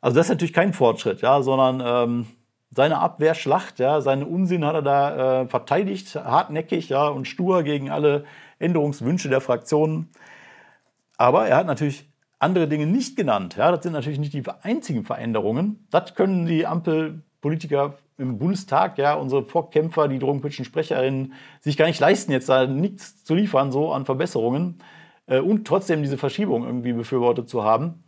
Also 0.02 0.18
das 0.18 0.28
ist 0.28 0.30
natürlich 0.30 0.54
kein 0.54 0.72
Fortschritt, 0.72 1.22
ja, 1.22 1.42
sondern 1.42 1.82
ähm, 1.84 2.28
seine 2.70 3.00
Abwehrschlacht, 3.00 3.80
ja, 3.80 4.02
seinen 4.02 4.22
Unsinn 4.22 4.64
hat 4.66 4.76
er 4.76 4.82
da 4.84 5.42
äh, 5.42 5.48
verteidigt, 5.48 6.14
hartnäckig 6.14 6.90
ja, 6.90 7.08
und 7.08 7.28
stur 7.28 7.64
gegen 7.64 7.90
alle 7.90 8.26
Änderungswünsche 8.60 9.28
der 9.28 9.42
Fraktionen. 9.42 10.08
Aber 11.18 11.48
er 11.48 11.58
hat 11.58 11.66
natürlich 11.66 12.08
andere 12.38 12.68
Dinge 12.68 12.86
nicht 12.86 13.18
genannt. 13.18 13.56
Ja, 13.58 13.72
das 13.72 13.82
sind 13.82 13.94
natürlich 13.94 14.20
nicht 14.20 14.34
die 14.34 14.44
einzigen 14.62 15.06
Veränderungen. 15.06 15.88
Das 15.90 16.14
können 16.14 16.46
die 16.46 16.68
Ampelpolitiker 16.68 17.96
im 18.22 18.38
Bundestag, 18.38 18.98
ja, 18.98 19.16
unsere 19.16 19.44
Vorkämpfer, 19.44 20.08
die 20.08 20.20
drogenpolitischen 20.20 20.66
Sprecherinnen, 20.66 21.34
sich 21.60 21.76
gar 21.76 21.88
nicht 21.88 22.00
leisten, 22.00 22.32
jetzt 22.32 22.48
da 22.48 22.68
nichts 22.68 23.24
zu 23.26 23.34
liefern, 23.36 23.72
so 23.72 23.92
an 23.92 24.06
Verbesserungen 24.06 24.78
äh, 25.26 25.40
und 25.40 25.68
trotzdem 25.68 26.02
diese 26.02 26.18
Verschiebung 26.18 26.64
irgendwie 26.64 26.94
befürwortet 26.94 27.50
zu 27.50 27.64
haben. 27.64 28.04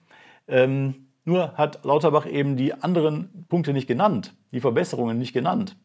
Ähm, 0.48 1.08
nur 1.25 1.53
hat 1.53 1.84
Lauterbach 1.84 2.25
eben 2.25 2.58
die 2.58 2.74
anderen 2.74 3.46
Punkte 3.50 3.74
nicht 3.74 3.88
genannt, 3.88 4.36
die 4.51 4.60
Verbesserungen 4.60 5.17
nicht 5.17 5.34
genannt, 5.34 5.77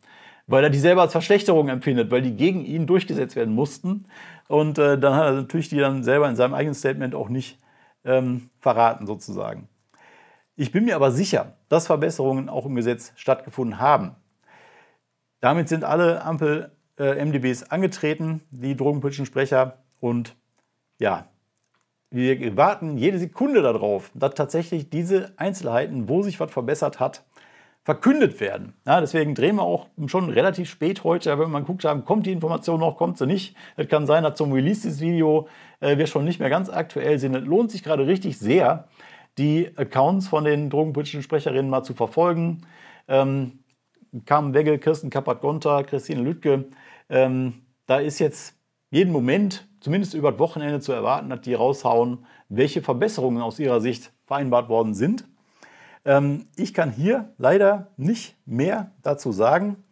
weil 0.47 0.65
er 0.65 0.71
die 0.71 0.79
selber 0.79 1.03
als 1.03 1.13
Verschlechterung 1.13 1.69
empfindet, 1.69 2.11
weil 2.11 2.23
die 2.23 2.35
gegen 2.37 2.65
ihn 2.65 2.87
durchgesetzt 2.87 3.37
werden 3.37 3.55
mussten. 3.55 4.07
Und 4.49 4.79
äh, 4.79 4.99
dann 4.99 5.15
hat 5.15 5.27
er 5.27 5.33
natürlich 5.33 5.69
die 5.69 5.79
dann 5.79 6.03
selber 6.05 6.29
in 6.29 6.37
seinem 6.37 6.55
eigenen 6.55 6.75
Statement 6.75 7.15
auch 7.15 7.29
nicht 7.29 7.59
ähm, 8.05 8.51
verraten, 8.61 9.07
sozusagen. 9.07 9.69
Ich 10.61 10.73
bin 10.73 10.85
mir 10.85 10.97
aber 10.97 11.13
sicher, 11.13 11.55
dass 11.69 11.87
Verbesserungen 11.87 12.49
auch 12.49 12.67
im 12.67 12.75
Gesetz 12.75 13.13
stattgefunden 13.15 13.79
haben. 13.79 14.17
Damit 15.41 15.69
sind 15.69 15.85
alle 15.85 16.23
Ampel-MDBs 16.25 17.63
äh, 17.63 17.67
angetreten, 17.69 18.43
die 18.51 18.77
drogenpolitischen 18.77 19.27
Sprecher. 19.27 19.79
Und 20.01 20.37
ja, 20.99 21.29
wir 22.11 22.57
warten 22.57 22.97
jede 22.97 23.19
Sekunde 23.19 23.63
darauf, 23.63 24.11
dass 24.15 24.35
tatsächlich 24.35 24.91
diese 24.91 25.33
Einzelheiten, 25.37 26.09
wo 26.09 26.23
sich 26.23 26.41
was 26.41 26.51
verbessert 26.51 27.01
hat, 27.01 27.25
verkündet 27.85 28.41
werden. 28.41 28.75
Ja, 28.87 29.01
deswegen 29.01 29.35
drehen 29.35 29.57
wir 29.57 29.63
auch 29.63 29.87
schon 30.09 30.29
relativ 30.29 30.69
spät 30.69 31.05
heute. 31.05 31.39
Wenn 31.39 31.51
man 31.51 31.65
guckt, 31.65 31.85
haben, 31.85 32.05
kommt 32.05 32.27
die 32.27 32.33
Information 32.33 32.81
noch, 32.81 32.97
kommt 32.97 33.17
sie 33.17 33.27
nicht. 33.27 33.57
Es 33.77 33.89
kann 33.89 34.07
sein, 34.07 34.25
dass 34.25 34.35
zum 34.37 34.53
Release 34.53 34.83
dieses 34.83 35.01
Video 35.01 35.49
äh, 35.81 35.97
wir 35.97 36.07
schon 36.07 36.25
nicht 36.25 36.41
mehr 36.41 36.51
ganz 36.51 36.69
aktuell 36.69 37.19
sind. 37.19 37.35
Es 37.35 37.45
lohnt 37.45 37.71
sich 37.71 37.83
gerade 37.83 38.07
richtig 38.07 38.39
sehr, 38.39 38.89
die 39.39 39.71
Accounts 39.77 40.29
von 40.29 40.45
den 40.45 40.69
drogenpolitischen 40.69 41.23
Sprecherinnen 41.23 41.71
mal 41.71 41.83
zu 41.83 41.95
verfolgen. 41.95 42.67
Ähm, 43.07 43.61
Carmen 44.25 44.55
Wegge, 44.55 44.79
Kirsten 44.79 45.11
Kappert-Gonter, 45.11 45.85
Christine 45.85 46.23
Lüttke. 46.23 46.67
Ähm, 47.09 47.63
da 47.87 47.99
ist 47.99 48.19
jetzt 48.19 48.55
jeden 48.91 49.13
Moment, 49.13 49.69
zumindest 49.81 50.15
über 50.15 50.33
das 50.33 50.41
Wochenende, 50.41 50.81
zu 50.81 50.93
erwarten, 50.93 51.31
dass 51.31 51.41
die 51.43 51.55
raushauen, 51.55 52.25
welche 52.49 52.83
Verbesserungen 52.83 53.43
aus 53.43 53.59
ihrer 53.59 53.81
Sicht 53.81 54.13
vereinbart 54.27 54.69
worden 54.69 54.95
sind. 54.95 55.25
Ähm, 56.05 56.47
ich 56.57 56.75
kann 56.75 56.91
hier 56.91 57.33
leider 57.39 57.89
nicht 57.97 58.37
mehr 58.47 58.93
dazu 59.03 59.33
sagen. 59.33 59.85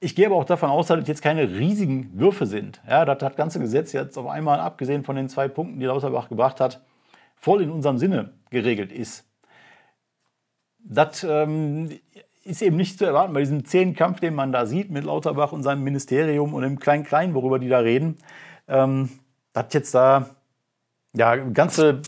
Ich 0.00 0.14
gehe 0.14 0.26
aber 0.26 0.36
auch 0.36 0.44
davon 0.44 0.68
aus, 0.68 0.88
dass 0.88 1.00
es 1.00 1.08
jetzt 1.08 1.22
keine 1.22 1.48
riesigen 1.48 2.18
Würfe 2.18 2.44
sind. 2.44 2.82
Ja, 2.86 3.04
dass 3.04 3.18
das 3.18 3.36
ganze 3.36 3.58
Gesetz 3.58 3.92
jetzt 3.92 4.18
auf 4.18 4.26
einmal, 4.26 4.60
abgesehen 4.60 5.02
von 5.02 5.16
den 5.16 5.28
zwei 5.28 5.48
Punkten, 5.48 5.80
die 5.80 5.86
Lauterbach 5.86 6.28
gebracht 6.28 6.60
hat, 6.60 6.84
voll 7.36 7.62
in 7.62 7.70
unserem 7.70 7.98
Sinne 7.98 8.34
geregelt 8.50 8.92
ist. 8.92 9.24
Das 10.84 11.24
ähm, 11.24 11.90
ist 12.44 12.62
eben 12.62 12.76
nicht 12.76 12.98
zu 12.98 13.06
erwarten 13.06 13.32
bei 13.32 13.40
diesem 13.40 13.64
zähen 13.64 13.94
Kampf, 13.94 14.20
den 14.20 14.34
man 14.34 14.52
da 14.52 14.66
sieht 14.66 14.90
mit 14.90 15.04
Lauterbach 15.04 15.52
und 15.52 15.62
seinem 15.62 15.82
Ministerium 15.82 16.52
und 16.52 16.62
dem 16.62 16.78
Klein-Klein, 16.78 17.34
worüber 17.34 17.58
die 17.58 17.68
da 17.68 17.78
reden. 17.78 18.18
Ähm, 18.68 19.08
dass 19.54 19.72
jetzt 19.72 19.94
da 19.94 20.30
ja, 21.14 21.36
ganze 21.36 22.02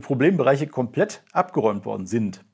Problembereiche 0.00 0.66
komplett 0.66 1.22
abgeräumt 1.32 1.84
worden 1.84 2.06
sind. 2.06 2.44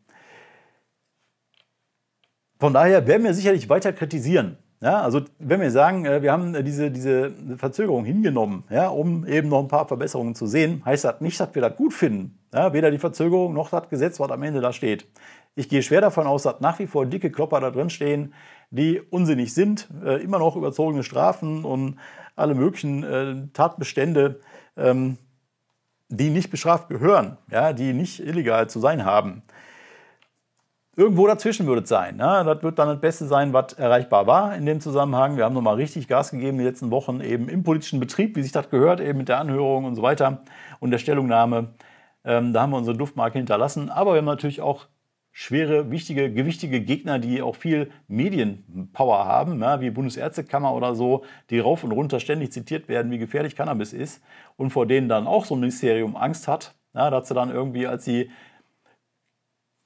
Von 2.58 2.72
daher 2.72 3.06
werden 3.06 3.24
wir 3.24 3.34
sicherlich 3.34 3.68
weiter 3.68 3.92
kritisieren. 3.92 4.58
Ja, 4.80 5.00
also 5.00 5.22
wenn 5.38 5.60
wir 5.60 5.70
sagen, 5.70 6.04
äh, 6.04 6.20
wir 6.20 6.30
haben 6.30 6.52
diese, 6.64 6.90
diese 6.90 7.32
Verzögerung 7.56 8.04
hingenommen, 8.04 8.64
ja, 8.68 8.88
um 8.88 9.26
eben 9.26 9.48
noch 9.48 9.60
ein 9.60 9.68
paar 9.68 9.88
Verbesserungen 9.88 10.34
zu 10.34 10.46
sehen, 10.46 10.82
heißt 10.84 11.04
das 11.04 11.20
nicht, 11.20 11.40
dass 11.40 11.54
wir 11.54 11.62
das 11.62 11.76
gut 11.76 11.94
finden. 11.94 12.38
Ja, 12.52 12.72
weder 12.72 12.90
die 12.90 12.98
Verzögerung 12.98 13.54
noch 13.54 13.70
das 13.70 13.88
Gesetz, 13.88 14.20
was 14.20 14.30
am 14.30 14.42
Ende 14.42 14.60
da 14.60 14.72
steht. 14.72 15.06
Ich 15.56 15.68
gehe 15.68 15.82
schwer 15.82 16.00
davon 16.00 16.26
aus, 16.26 16.42
dass 16.42 16.60
nach 16.60 16.78
wie 16.80 16.86
vor 16.86 17.06
dicke 17.06 17.30
Klopper 17.30 17.60
da 17.60 17.70
drin 17.70 17.90
stehen, 17.90 18.34
die 18.70 19.00
unsinnig 19.00 19.54
sind, 19.54 19.88
äh, 20.04 20.22
immer 20.22 20.38
noch 20.38 20.56
überzogene 20.56 21.04
Strafen 21.04 21.64
und 21.64 21.98
alle 22.34 22.54
möglichen 22.54 23.04
äh, 23.04 23.46
Tatbestände, 23.52 24.40
ähm, 24.76 25.18
die 26.08 26.30
nicht 26.30 26.50
bestraft 26.50 26.88
gehören, 26.88 27.38
ja, 27.50 27.72
die 27.72 27.92
nicht 27.92 28.20
illegal 28.20 28.68
zu 28.68 28.80
sein 28.80 29.04
haben. 29.04 29.42
Irgendwo 30.96 31.26
dazwischen 31.26 31.66
würde 31.66 31.82
es 31.82 31.88
sein. 31.88 32.16
Ne? 32.16 32.42
Das 32.44 32.62
wird 32.62 32.78
dann 32.78 32.88
das 32.88 33.00
Beste 33.00 33.26
sein, 33.26 33.52
was 33.52 33.72
erreichbar 33.72 34.28
war 34.28 34.54
in 34.54 34.64
dem 34.64 34.80
Zusammenhang. 34.80 35.36
Wir 35.36 35.44
haben 35.44 35.54
nochmal 35.54 35.74
richtig 35.74 36.06
Gas 36.06 36.30
gegeben 36.30 36.58
die 36.58 36.64
letzten 36.64 36.92
Wochen 36.92 37.20
eben 37.20 37.48
im 37.48 37.64
politischen 37.64 37.98
Betrieb, 37.98 38.36
wie 38.36 38.42
sich 38.42 38.52
das 38.52 38.70
gehört, 38.70 39.00
eben 39.00 39.18
mit 39.18 39.28
der 39.28 39.40
Anhörung 39.40 39.86
und 39.86 39.96
so 39.96 40.02
weiter 40.02 40.42
und 40.78 40.92
der 40.92 40.98
Stellungnahme. 40.98 41.74
Ähm, 42.24 42.52
da 42.52 42.62
haben 42.62 42.70
wir 42.70 42.76
unsere 42.76 42.96
Duftmarke 42.96 43.38
hinterlassen. 43.38 43.90
Aber 43.90 44.12
wir 44.12 44.18
haben 44.18 44.24
natürlich 44.24 44.60
auch 44.60 44.86
schwere, 45.36 45.90
wichtige, 45.90 46.32
gewichtige 46.32 46.80
Gegner, 46.80 47.18
die 47.18 47.42
auch 47.42 47.56
viel 47.56 47.90
Medienpower 48.06 49.26
haben, 49.26 49.60
ja, 49.60 49.80
wie 49.80 49.90
Bundesärztekammer 49.90 50.72
oder 50.72 50.94
so, 50.94 51.24
die 51.50 51.58
rauf 51.58 51.82
und 51.82 51.90
runter 51.90 52.20
ständig 52.20 52.52
zitiert 52.52 52.88
werden, 52.88 53.10
wie 53.10 53.18
gefährlich 53.18 53.56
Cannabis 53.56 53.92
ist 53.92 54.22
und 54.56 54.70
vor 54.70 54.86
denen 54.86 55.08
dann 55.08 55.26
auch 55.26 55.44
so 55.44 55.56
ein 55.56 55.60
Ministerium 55.60 56.14
Angst 56.14 56.46
hat, 56.46 56.76
ja, 56.94 57.10
dass 57.10 57.26
sie 57.26 57.34
dann 57.34 57.50
irgendwie 57.50 57.88
als 57.88 58.04
die 58.04 58.30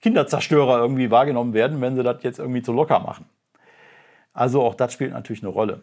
Kinderzerstörer 0.03 0.79
irgendwie 0.79 1.11
wahrgenommen 1.11 1.55
werden, 1.55 1.81
wenn 1.81 1.97
sie 1.97 2.03
das 2.03 2.23
jetzt 2.23 2.39
irgendwie 2.39 2.63
zu 2.63 2.73
locker 2.73 3.01
machen. 3.01 3.25
Also 4.35 4.63
auch 4.63 4.75
das 4.75 4.93
spielt 4.93 5.13
natürlich 5.13 5.43
eine 5.43 5.51
Rolle. 5.51 5.83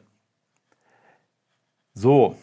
So, 1.95 2.35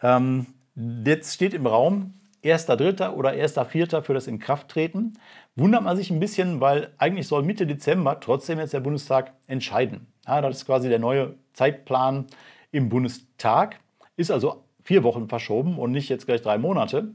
ähm, 0.00 0.46
jetzt 0.74 1.34
steht 1.34 1.52
im 1.52 1.66
Raum 1.66 2.17
1.3. 2.44 3.10
oder 3.10 3.30
1.4. 3.30 4.02
für 4.02 4.14
das 4.14 4.26
Inkrafttreten. 4.26 5.18
Wundert 5.56 5.82
man 5.82 5.96
sich 5.96 6.10
ein 6.10 6.20
bisschen, 6.20 6.60
weil 6.60 6.92
eigentlich 6.98 7.26
soll 7.26 7.42
Mitte 7.42 7.66
Dezember 7.66 8.20
trotzdem 8.20 8.58
jetzt 8.58 8.72
der 8.72 8.80
Bundestag 8.80 9.32
entscheiden. 9.46 10.06
Ja, 10.26 10.40
das 10.40 10.58
ist 10.58 10.66
quasi 10.66 10.88
der 10.88 10.98
neue 10.98 11.34
Zeitplan 11.52 12.26
im 12.70 12.88
Bundestag. 12.88 13.80
Ist 14.16 14.30
also 14.30 14.64
vier 14.84 15.02
Wochen 15.02 15.28
verschoben 15.28 15.78
und 15.78 15.92
nicht 15.92 16.08
jetzt 16.08 16.26
gleich 16.26 16.42
drei 16.42 16.58
Monate. 16.58 17.14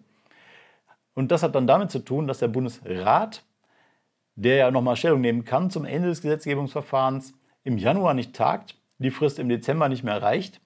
Und 1.13 1.31
das 1.31 1.43
hat 1.43 1.55
dann 1.55 1.67
damit 1.67 1.91
zu 1.91 1.99
tun, 1.99 2.27
dass 2.27 2.39
der 2.39 2.47
Bundesrat, 2.47 3.43
der 4.35 4.55
ja 4.55 4.71
nochmal 4.71 4.95
Stellung 4.95 5.21
nehmen 5.21 5.45
kann 5.45 5.69
zum 5.69 5.85
Ende 5.85 6.09
des 6.09 6.21
Gesetzgebungsverfahrens, 6.21 7.33
im 7.63 7.77
Januar 7.77 8.13
nicht 8.13 8.35
tagt, 8.35 8.75
die 8.97 9.11
Frist 9.11 9.39
im 9.39 9.49
Dezember 9.49 9.89
nicht 9.89 10.03
mehr 10.03 10.21
reicht 10.21 10.59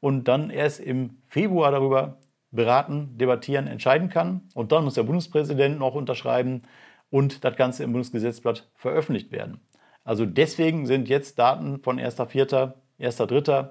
und 0.00 0.28
dann 0.28 0.50
erst 0.50 0.80
im 0.80 1.18
Februar 1.28 1.70
darüber 1.70 2.18
beraten, 2.50 3.18
debattieren, 3.18 3.66
entscheiden 3.66 4.08
kann. 4.08 4.42
Und 4.54 4.72
dann 4.72 4.84
muss 4.84 4.94
der 4.94 5.02
Bundespräsident 5.02 5.78
noch 5.78 5.94
unterschreiben 5.94 6.62
und 7.10 7.44
das 7.44 7.56
Ganze 7.56 7.84
im 7.84 7.92
Bundesgesetzblatt 7.92 8.68
veröffentlicht 8.74 9.32
werden. 9.32 9.60
Also 10.04 10.24
deswegen 10.24 10.86
sind 10.86 11.08
jetzt 11.08 11.38
Daten 11.38 11.80
von 11.82 11.98
1.4., 11.98 12.72
1.3. 13.00 13.70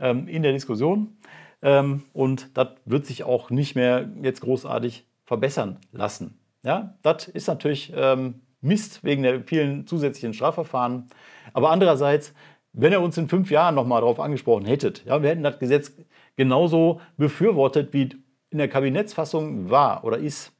Ähm, 0.00 0.26
in 0.26 0.42
der 0.42 0.52
Diskussion. 0.52 1.16
Ähm, 1.62 2.02
und 2.12 2.56
das 2.58 2.68
wird 2.84 3.06
sich 3.06 3.22
auch 3.22 3.50
nicht 3.50 3.76
mehr 3.76 4.08
jetzt 4.22 4.40
großartig 4.40 5.06
verbessern 5.24 5.78
lassen. 5.92 6.38
Ja, 6.62 6.98
das 7.02 7.28
ist 7.28 7.46
natürlich 7.46 7.92
ähm, 7.94 8.42
Mist 8.60 9.04
wegen 9.04 9.22
der 9.22 9.42
vielen 9.44 9.86
zusätzlichen 9.86 10.34
Strafverfahren. 10.34 11.08
Aber 11.52 11.70
andererseits, 11.70 12.34
wenn 12.72 12.92
ihr 12.92 13.00
uns 13.00 13.16
in 13.16 13.28
fünf 13.28 13.50
Jahren 13.50 13.76
nochmal 13.76 14.00
darauf 14.00 14.18
angesprochen 14.18 14.66
hättet, 14.66 15.04
ja, 15.04 15.22
wir 15.22 15.30
hätten 15.30 15.42
das 15.42 15.58
Gesetz 15.58 15.92
genauso 16.36 17.00
befürwortet, 17.16 17.92
wie 17.92 18.10
in 18.50 18.58
der 18.58 18.68
Kabinettsfassung 18.68 19.70
war 19.70 20.04
oder 20.04 20.18
ist, 20.18 20.52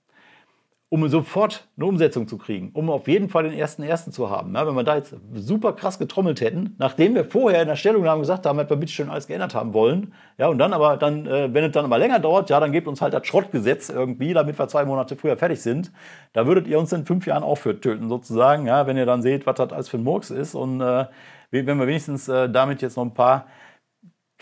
um 0.95 1.09
sofort 1.09 1.67
eine 1.77 1.87
Umsetzung 1.87 2.29
zu 2.29 2.39
kriegen, 2.39 2.71
um 2.73 2.89
auf 2.89 3.09
jeden 3.09 3.29
Fall 3.29 3.43
den 3.43 3.53
ersten 3.53 3.83
ersten 3.83 4.13
zu 4.13 4.31
haben. 4.31 4.55
Ja, 4.55 4.65
wenn 4.65 4.75
wir 4.75 4.85
da 4.85 4.95
jetzt 4.95 5.17
super 5.33 5.73
krass 5.73 5.99
getrommelt 5.99 6.41
hätten, 6.41 6.77
nachdem 6.79 7.17
wir 7.17 7.25
vorher 7.25 7.63
in 7.63 7.69
der 7.69 7.75
Stellungnahme 7.75 8.21
gesagt 8.21 8.47
haben, 8.47 8.59
dass 8.59 8.71
wir 8.71 8.77
bitte 8.77 8.93
schön 8.93 9.11
alles 9.11 9.27
geändert 9.27 9.57
haben 9.57 9.75
wollen, 9.75 10.15
ja, 10.39 10.47
und 10.47 10.59
dann 10.59 10.73
aber 10.73 10.97
dann, 10.97 11.27
äh, 11.27 11.53
wenn 11.53 11.65
es 11.65 11.73
dann 11.73 11.85
aber 11.85 11.99
länger 11.99 12.21
dauert, 12.21 12.49
ja, 12.49 12.61
dann 12.61 12.71
gebt 12.71 12.87
uns 12.87 13.03
halt 13.03 13.13
das 13.13 13.27
Schrottgesetz 13.27 13.89
irgendwie, 13.89 14.35
damit 14.35 14.57
wir 14.57 14.69
zwei 14.69 14.85
Monate 14.85 15.17
früher 15.17 15.37
fertig 15.37 15.61
sind. 15.63 15.91
Da 16.33 16.47
würdet 16.47 16.69
ihr 16.69 16.79
uns 16.79 16.93
in 16.93 17.05
fünf 17.05 17.27
Jahren 17.27 17.43
auch 17.43 17.59
für 17.59 17.81
töten, 17.81 18.09
sozusagen, 18.09 18.67
ja, 18.67 18.87
wenn 18.87 18.97
ihr 18.97 19.07
dann 19.07 19.21
seht, 19.21 19.47
was 19.47 19.57
das 19.57 19.73
alles 19.73 19.89
für 19.89 19.97
ein 19.97 20.05
Murks 20.05 20.31
ist. 20.31 20.55
Und 20.55 20.81
äh, 20.81 21.07
wenn 21.51 21.79
wir 21.79 21.89
wenigstens 21.89 22.29
äh, 22.29 22.49
damit 22.49 22.83
jetzt 22.83 22.97
noch 22.97 23.05
ein 23.05 23.15
paar 23.15 23.47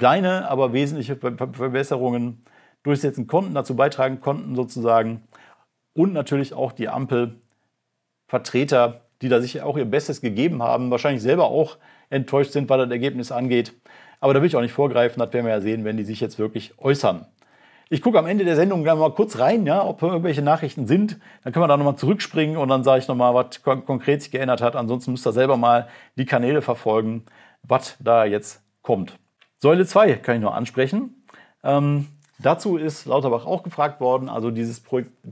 kleine, 0.02 0.50
aber 0.50 0.73
wesentliche 0.73 1.14
Verbesserungen 1.14 2.44
durchsetzen 2.82 3.28
konnten, 3.28 3.54
dazu 3.54 3.76
beitragen 3.76 4.21
konnten 4.21 4.56
sozusagen. 4.56 5.23
Und 5.92 6.12
natürlich 6.12 6.54
auch 6.54 6.73
die 6.73 6.88
Ampelvertreter, 6.88 9.02
die 9.21 9.28
da 9.28 9.40
sicher 9.40 9.64
auch 9.64 9.78
ihr 9.78 9.85
Bestes 9.85 10.21
gegeben 10.21 10.61
haben, 10.61 10.90
wahrscheinlich 10.90 11.23
selber 11.23 11.44
auch 11.44 11.78
enttäuscht 12.11 12.50
sind, 12.50 12.68
was 12.68 12.78
das 12.78 12.90
Ergebnis 12.90 13.30
angeht. 13.30 13.75
Aber 14.18 14.35
da 14.35 14.40
will 14.40 14.49
ich 14.49 14.56
auch 14.56 14.61
nicht 14.61 14.73
vorgreifen, 14.73 15.21
das 15.21 15.32
werden 15.32 15.47
wir 15.47 15.52
ja 15.52 15.61
sehen, 15.61 15.85
wenn 15.85 15.97
die 15.97 16.02
sich 16.02 16.21
jetzt 16.21 16.37
wirklich 16.37 16.76
äußern. 16.78 17.25
Ich 17.88 18.02
gucke 18.02 18.18
am 18.18 18.26
Ende 18.26 18.44
der 18.44 18.56
Sendung 18.56 18.82
mal 18.82 19.14
kurz 19.14 19.38
rein, 19.38 19.66
ja, 19.66 19.87
ob 19.87 20.02
irgendwelche 20.02 20.42
Nachrichten 20.42 20.88
sind. 20.88 21.21
Dann 21.44 21.52
können 21.52 21.62
wir 21.62 21.68
da 21.68 21.76
nochmal 21.76 21.94
zurückspringen 21.94 22.56
und 22.56 22.71
dann 22.71 22.82
sage 22.82 22.99
ich 22.99 23.06
nochmal, 23.06 23.35
was 23.35 23.62
konkret 23.62 24.21
sich 24.21 24.32
geändert 24.32 24.62
hat. 24.62 24.75
Ansonsten 24.75 25.12
müsst 25.12 25.28
ihr 25.28 25.32
selber 25.32 25.56
mal 25.56 25.87
die 26.16 26.26
Kanäle 26.26 26.61
verfolgen, 26.61 27.25
was 27.62 27.97
da 28.00 28.25
jetzt 28.25 28.64
kommt. 28.82 29.16
Säule 29.62 29.87
2 29.87 30.14
kann 30.16 30.37
ich 30.37 30.42
noch 30.42 30.54
ansprechen. 30.54 31.23
Ähm, 31.62 32.09
Dazu 32.42 32.76
ist 32.76 33.07
Lauterbach 33.07 33.47
auch 33.47 33.62
gefragt 33.62 34.00
worden, 34.00 34.28
also 34.28 34.50
dieses 34.50 34.83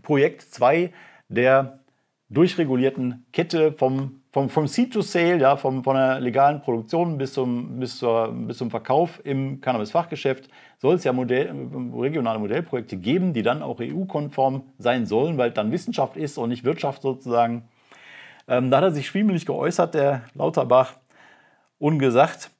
Projekt 0.02 0.42
2 0.42 0.92
der 1.28 1.80
durchregulierten 2.28 3.26
Kette 3.32 3.72
vom, 3.72 4.20
vom, 4.30 4.48
vom 4.48 4.68
Seed 4.68 4.92
to 4.92 5.02
Sale, 5.02 5.38
ja, 5.38 5.56
vom, 5.56 5.82
von 5.82 5.96
der 5.96 6.20
legalen 6.20 6.62
Produktion 6.62 7.18
bis 7.18 7.32
zum, 7.32 7.80
bis, 7.80 7.98
zur, 7.98 8.28
bis 8.32 8.58
zum 8.58 8.70
Verkauf 8.70 9.20
im 9.24 9.60
Cannabis-Fachgeschäft, 9.60 10.48
soll 10.78 10.94
es 10.94 11.02
ja 11.02 11.12
Modell, 11.12 11.52
regionale 11.96 12.38
Modellprojekte 12.38 12.96
geben, 12.96 13.32
die 13.32 13.42
dann 13.42 13.62
auch 13.62 13.80
EU-konform 13.80 14.62
sein 14.78 15.06
sollen, 15.06 15.36
weil 15.36 15.50
dann 15.50 15.72
Wissenschaft 15.72 16.16
ist 16.16 16.38
und 16.38 16.50
nicht 16.50 16.62
Wirtschaft 16.62 17.02
sozusagen. 17.02 17.68
Ähm, 18.46 18.70
da 18.70 18.76
hat 18.76 18.84
er 18.84 18.92
sich 18.92 19.08
schwiemelig 19.08 19.46
geäußert, 19.46 19.94
der 19.94 20.22
Lauterbach, 20.34 20.94
und 21.80 21.98
gesagt, 21.98 22.50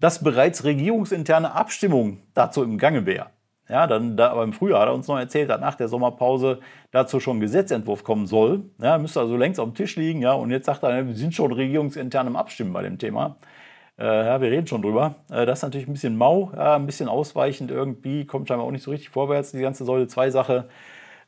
dass 0.00 0.22
bereits 0.22 0.64
regierungsinterne 0.64 1.52
Abstimmung 1.52 2.22
dazu 2.34 2.62
im 2.62 2.78
Gange 2.78 3.06
wäre. 3.06 3.26
Ja, 3.68 3.86
dann, 3.86 4.16
da, 4.16 4.30
aber 4.30 4.42
im 4.42 4.52
Frühjahr 4.52 4.80
hat 4.80 4.88
er 4.88 4.94
uns 4.94 5.06
noch 5.06 5.18
erzählt, 5.18 5.48
dass 5.48 5.60
nach 5.60 5.76
der 5.76 5.86
Sommerpause 5.86 6.58
dazu 6.90 7.20
schon 7.20 7.36
ein 7.36 7.40
Gesetzentwurf 7.40 8.02
kommen 8.02 8.26
soll. 8.26 8.64
Ja, 8.82 8.98
müsste 8.98 9.20
also 9.20 9.36
längst 9.36 9.60
auf 9.60 9.68
dem 9.68 9.74
Tisch 9.74 9.94
liegen. 9.94 10.22
Ja, 10.22 10.32
und 10.32 10.50
jetzt 10.50 10.66
sagt 10.66 10.82
er, 10.82 11.06
wir 11.06 11.14
sind 11.14 11.34
schon 11.34 11.52
regierungsintern 11.52 12.26
im 12.26 12.34
Abstimmen 12.34 12.72
bei 12.72 12.82
dem 12.82 12.98
Thema. 12.98 13.36
Äh, 13.96 14.26
ja, 14.26 14.40
wir 14.40 14.50
reden 14.50 14.66
schon 14.66 14.82
drüber. 14.82 15.16
Äh, 15.30 15.46
das 15.46 15.60
ist 15.60 15.62
natürlich 15.62 15.86
ein 15.86 15.92
bisschen 15.92 16.16
mau, 16.16 16.50
ja, 16.56 16.74
ein 16.76 16.86
bisschen 16.86 17.08
ausweichend 17.08 17.70
irgendwie, 17.70 18.24
kommt 18.26 18.48
scheinbar 18.48 18.66
auch 18.66 18.72
nicht 18.72 18.82
so 18.82 18.90
richtig 18.90 19.10
vorwärts, 19.10 19.52
die 19.52 19.60
ganze 19.60 19.84
Säule 19.84 20.06
2-Sache. 20.06 20.68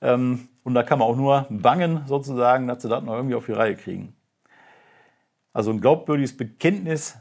Ähm, 0.00 0.49
und 0.64 0.75
da 0.75 0.83
kann 0.83 0.99
man 0.99 1.07
auch 1.07 1.17
nur 1.17 1.47
bangen, 1.49 2.02
sozusagen, 2.07 2.67
dass 2.67 2.83
sie 2.83 2.88
das 2.88 3.05
noch 3.05 3.14
irgendwie 3.14 3.37
auf 3.37 3.47
die 3.47 3.52
Reihe 3.52 3.76
kriegen. 3.76 4.17
Also 5.52 5.71
ein 5.71 5.81
glaubwürdiges 5.81 6.37
Bekenntnis 6.37 7.19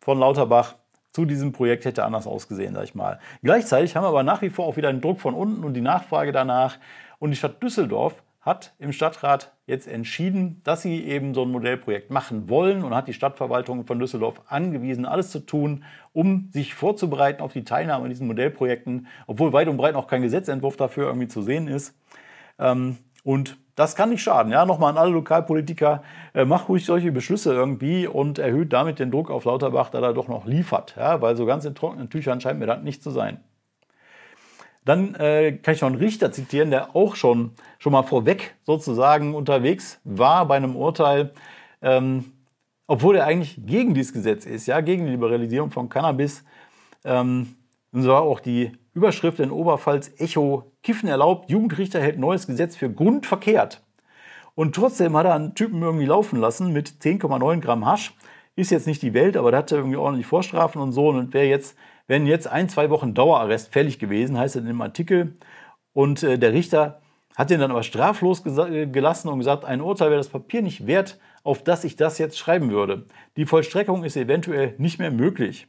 von 0.00 0.18
Lauterbach 0.18 0.76
zu 1.12 1.24
diesem 1.24 1.52
Projekt 1.52 1.84
hätte 1.84 2.04
anders 2.04 2.26
ausgesehen, 2.26 2.74
sag 2.74 2.84
ich 2.84 2.94
mal. 2.94 3.18
Gleichzeitig 3.42 3.96
haben 3.96 4.04
wir 4.04 4.08
aber 4.08 4.22
nach 4.22 4.42
wie 4.42 4.50
vor 4.50 4.66
auch 4.66 4.76
wieder 4.76 4.92
den 4.92 5.00
Druck 5.00 5.20
von 5.20 5.34
unten 5.34 5.64
und 5.64 5.74
die 5.74 5.80
Nachfrage 5.80 6.32
danach. 6.32 6.78
Und 7.18 7.30
die 7.30 7.36
Stadt 7.36 7.62
Düsseldorf 7.62 8.22
hat 8.40 8.72
im 8.78 8.92
Stadtrat 8.92 9.52
jetzt 9.66 9.86
entschieden, 9.86 10.62
dass 10.64 10.82
sie 10.82 11.04
eben 11.04 11.34
so 11.34 11.42
ein 11.42 11.50
Modellprojekt 11.50 12.10
machen 12.10 12.48
wollen 12.48 12.82
und 12.84 12.94
hat 12.94 13.06
die 13.06 13.12
Stadtverwaltung 13.12 13.84
von 13.84 13.98
Düsseldorf 13.98 14.40
angewiesen, 14.46 15.04
alles 15.04 15.30
zu 15.30 15.40
tun, 15.40 15.84
um 16.12 16.48
sich 16.52 16.74
vorzubereiten 16.74 17.42
auf 17.42 17.52
die 17.52 17.64
Teilnahme 17.64 18.04
an 18.04 18.10
diesen 18.10 18.26
Modellprojekten, 18.26 19.08
obwohl 19.26 19.52
weit 19.52 19.68
und 19.68 19.76
breit 19.76 19.94
noch 19.94 20.06
kein 20.06 20.22
Gesetzentwurf 20.22 20.76
dafür 20.76 21.08
irgendwie 21.08 21.28
zu 21.28 21.42
sehen 21.42 21.68
ist. 21.68 21.94
Ähm, 22.58 22.96
und 23.22 23.58
das 23.80 23.96
kann 23.96 24.10
nicht 24.10 24.22
schaden. 24.22 24.52
Ja, 24.52 24.66
nochmal 24.66 24.90
an 24.90 24.98
alle 24.98 25.12
Lokalpolitiker, 25.12 26.02
äh, 26.34 26.44
macht 26.44 26.68
ruhig 26.68 26.84
solche 26.84 27.12
Beschlüsse 27.12 27.54
irgendwie 27.54 28.06
und 28.06 28.38
erhöht 28.38 28.72
damit 28.72 28.98
den 28.98 29.10
Druck 29.10 29.30
auf 29.30 29.44
Lauterbach, 29.46 29.88
da 29.90 30.00
er 30.00 30.12
doch 30.12 30.28
noch 30.28 30.44
liefert. 30.44 30.94
Ja, 30.98 31.22
weil 31.22 31.34
so 31.34 31.46
ganz 31.46 31.64
in 31.64 31.74
trockenen 31.74 32.10
Tüchern 32.10 32.40
scheint 32.40 32.58
mir 32.58 32.66
das 32.66 32.82
nicht 32.82 33.02
zu 33.02 33.10
sein. 33.10 33.40
Dann 34.84 35.14
äh, 35.14 35.52
kann 35.52 35.74
ich 35.74 35.80
noch 35.80 35.88
einen 35.88 35.98
Richter 35.98 36.30
zitieren, 36.30 36.70
der 36.70 36.94
auch 36.94 37.16
schon, 37.16 37.52
schon 37.78 37.92
mal 37.92 38.02
vorweg 38.02 38.54
sozusagen 38.64 39.34
unterwegs 39.34 40.00
war 40.04 40.46
bei 40.46 40.56
einem 40.56 40.76
Urteil, 40.76 41.32
ähm, 41.80 42.32
obwohl 42.86 43.16
er 43.16 43.26
eigentlich 43.26 43.60
gegen 43.64 43.94
dieses 43.94 44.12
Gesetz 44.12 44.44
ist, 44.46 44.66
ja, 44.66 44.80
gegen 44.80 45.06
die 45.06 45.12
Liberalisierung 45.12 45.70
von 45.70 45.88
Cannabis. 45.88 46.44
Ähm, 47.04 47.54
und 47.92 48.02
so 48.02 48.10
war 48.10 48.22
auch 48.22 48.40
die 48.40 48.72
Überschrift 48.92 49.40
in 49.40 49.50
Oberpfalz 49.50 50.12
Echo 50.18 50.72
Kiffen 50.82 51.08
erlaubt, 51.08 51.50
Jugendrichter 51.50 52.00
hält 52.00 52.18
neues 52.18 52.46
Gesetz 52.46 52.76
für 52.76 52.90
grundverkehrt. 52.90 53.82
Und 54.54 54.74
trotzdem 54.74 55.16
hat 55.16 55.26
er 55.26 55.34
einen 55.34 55.54
Typen 55.54 55.80
irgendwie 55.80 56.06
laufen 56.06 56.38
lassen 56.40 56.72
mit 56.72 56.88
10,9 57.00 57.60
Gramm 57.60 57.86
Hasch. 57.86 58.14
Ist 58.56 58.70
jetzt 58.70 58.86
nicht 58.86 59.00
die 59.02 59.14
Welt, 59.14 59.36
aber 59.36 59.52
der 59.52 59.58
hatte 59.58 59.76
irgendwie 59.76 59.96
ordentlich 59.96 60.26
Vorstrafen 60.26 60.82
und 60.82 60.92
so. 60.92 61.08
Und 61.08 61.32
wäre 61.32 61.46
jetzt, 61.46 61.76
wenn 62.08 62.26
jetzt 62.26 62.48
ein, 62.48 62.68
zwei 62.68 62.90
Wochen 62.90 63.14
Dauerarrest 63.14 63.72
fällig 63.72 63.98
gewesen, 63.98 64.36
heißt 64.36 64.56
es 64.56 64.60
in 64.60 64.66
dem 64.66 64.82
Artikel. 64.82 65.36
Und 65.92 66.22
äh, 66.22 66.38
der 66.38 66.52
Richter 66.52 67.00
hat 67.36 67.50
den 67.50 67.60
dann 67.60 67.70
aber 67.70 67.84
straflos 67.84 68.44
äh, 68.44 68.86
gelassen 68.86 69.28
und 69.28 69.38
gesagt, 69.38 69.64
ein 69.64 69.80
Urteil 69.80 70.10
wäre 70.10 70.20
das 70.20 70.28
Papier 70.28 70.62
nicht 70.62 70.86
wert, 70.86 71.18
auf 71.42 71.62
das 71.62 71.84
ich 71.84 71.96
das 71.96 72.18
jetzt 72.18 72.38
schreiben 72.38 72.70
würde. 72.70 73.06
Die 73.36 73.46
Vollstreckung 73.46 74.04
ist 74.04 74.16
eventuell 74.16 74.74
nicht 74.78 74.98
mehr 74.98 75.10
möglich. 75.10 75.68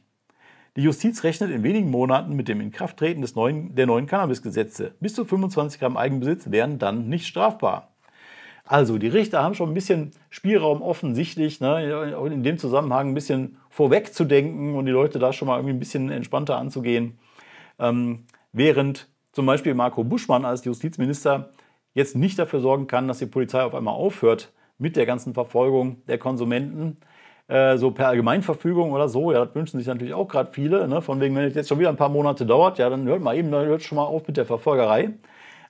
Die 0.76 0.82
Justiz 0.82 1.22
rechnet 1.22 1.50
in 1.50 1.62
wenigen 1.62 1.90
Monaten 1.90 2.34
mit 2.34 2.48
dem 2.48 2.62
Inkrafttreten 2.62 3.20
des 3.20 3.34
neuen, 3.34 3.74
der 3.74 3.86
neuen 3.86 4.06
Cannabisgesetze. 4.06 4.94
Bis 5.00 5.14
zu 5.14 5.26
25 5.26 5.78
Gramm 5.78 5.98
Eigenbesitz 5.98 6.50
wären 6.50 6.78
dann 6.78 7.10
nicht 7.10 7.26
strafbar. 7.26 7.92
Also, 8.64 8.96
die 8.96 9.08
Richter 9.08 9.42
haben 9.42 9.54
schon 9.54 9.70
ein 9.70 9.74
bisschen 9.74 10.12
Spielraum 10.30 10.80
offensichtlich, 10.80 11.60
ne, 11.60 12.16
in 12.32 12.42
dem 12.42 12.56
Zusammenhang 12.56 13.08
ein 13.08 13.14
bisschen 13.14 13.58
vorwegzudenken 13.68 14.74
und 14.74 14.86
die 14.86 14.92
Leute 14.92 15.18
da 15.18 15.34
schon 15.34 15.48
mal 15.48 15.56
irgendwie 15.56 15.74
ein 15.74 15.78
bisschen 15.78 16.10
entspannter 16.10 16.56
anzugehen. 16.56 17.18
Ähm, 17.78 18.24
während 18.52 19.08
zum 19.32 19.44
Beispiel 19.44 19.74
Marco 19.74 20.04
Buschmann 20.04 20.46
als 20.46 20.64
Justizminister 20.64 21.50
jetzt 21.92 22.16
nicht 22.16 22.38
dafür 22.38 22.60
sorgen 22.60 22.86
kann, 22.86 23.08
dass 23.08 23.18
die 23.18 23.26
Polizei 23.26 23.62
auf 23.62 23.74
einmal 23.74 23.94
aufhört 23.94 24.52
mit 24.78 24.96
der 24.96 25.04
ganzen 25.04 25.34
Verfolgung 25.34 26.02
der 26.06 26.16
Konsumenten, 26.16 26.96
äh, 27.48 27.76
so 27.76 27.90
per 27.90 28.08
Allgemeinverfügung 28.08 28.92
oder 28.92 29.08
so. 29.08 29.32
Ja, 29.32 29.44
das 29.44 29.54
wünschen 29.54 29.78
sich 29.78 29.86
natürlich 29.86 30.14
auch 30.14 30.28
gerade 30.28 30.50
viele. 30.52 30.86
Ne? 30.88 31.02
Von 31.02 31.20
wegen, 31.20 31.34
wenn 31.34 31.44
es 31.44 31.54
jetzt 31.54 31.68
schon 31.68 31.78
wieder 31.78 31.88
ein 31.88 31.96
paar 31.96 32.08
Monate 32.08 32.46
dauert, 32.46 32.78
ja, 32.78 32.88
dann 32.88 33.04
hört 33.04 33.22
mal 33.22 33.36
eben, 33.36 33.50
dann 33.50 33.66
hört 33.66 33.82
schon 33.82 33.96
mal 33.96 34.04
auf 34.04 34.26
mit 34.26 34.36
der 34.36 34.46
Verfolgerei. 34.46 35.10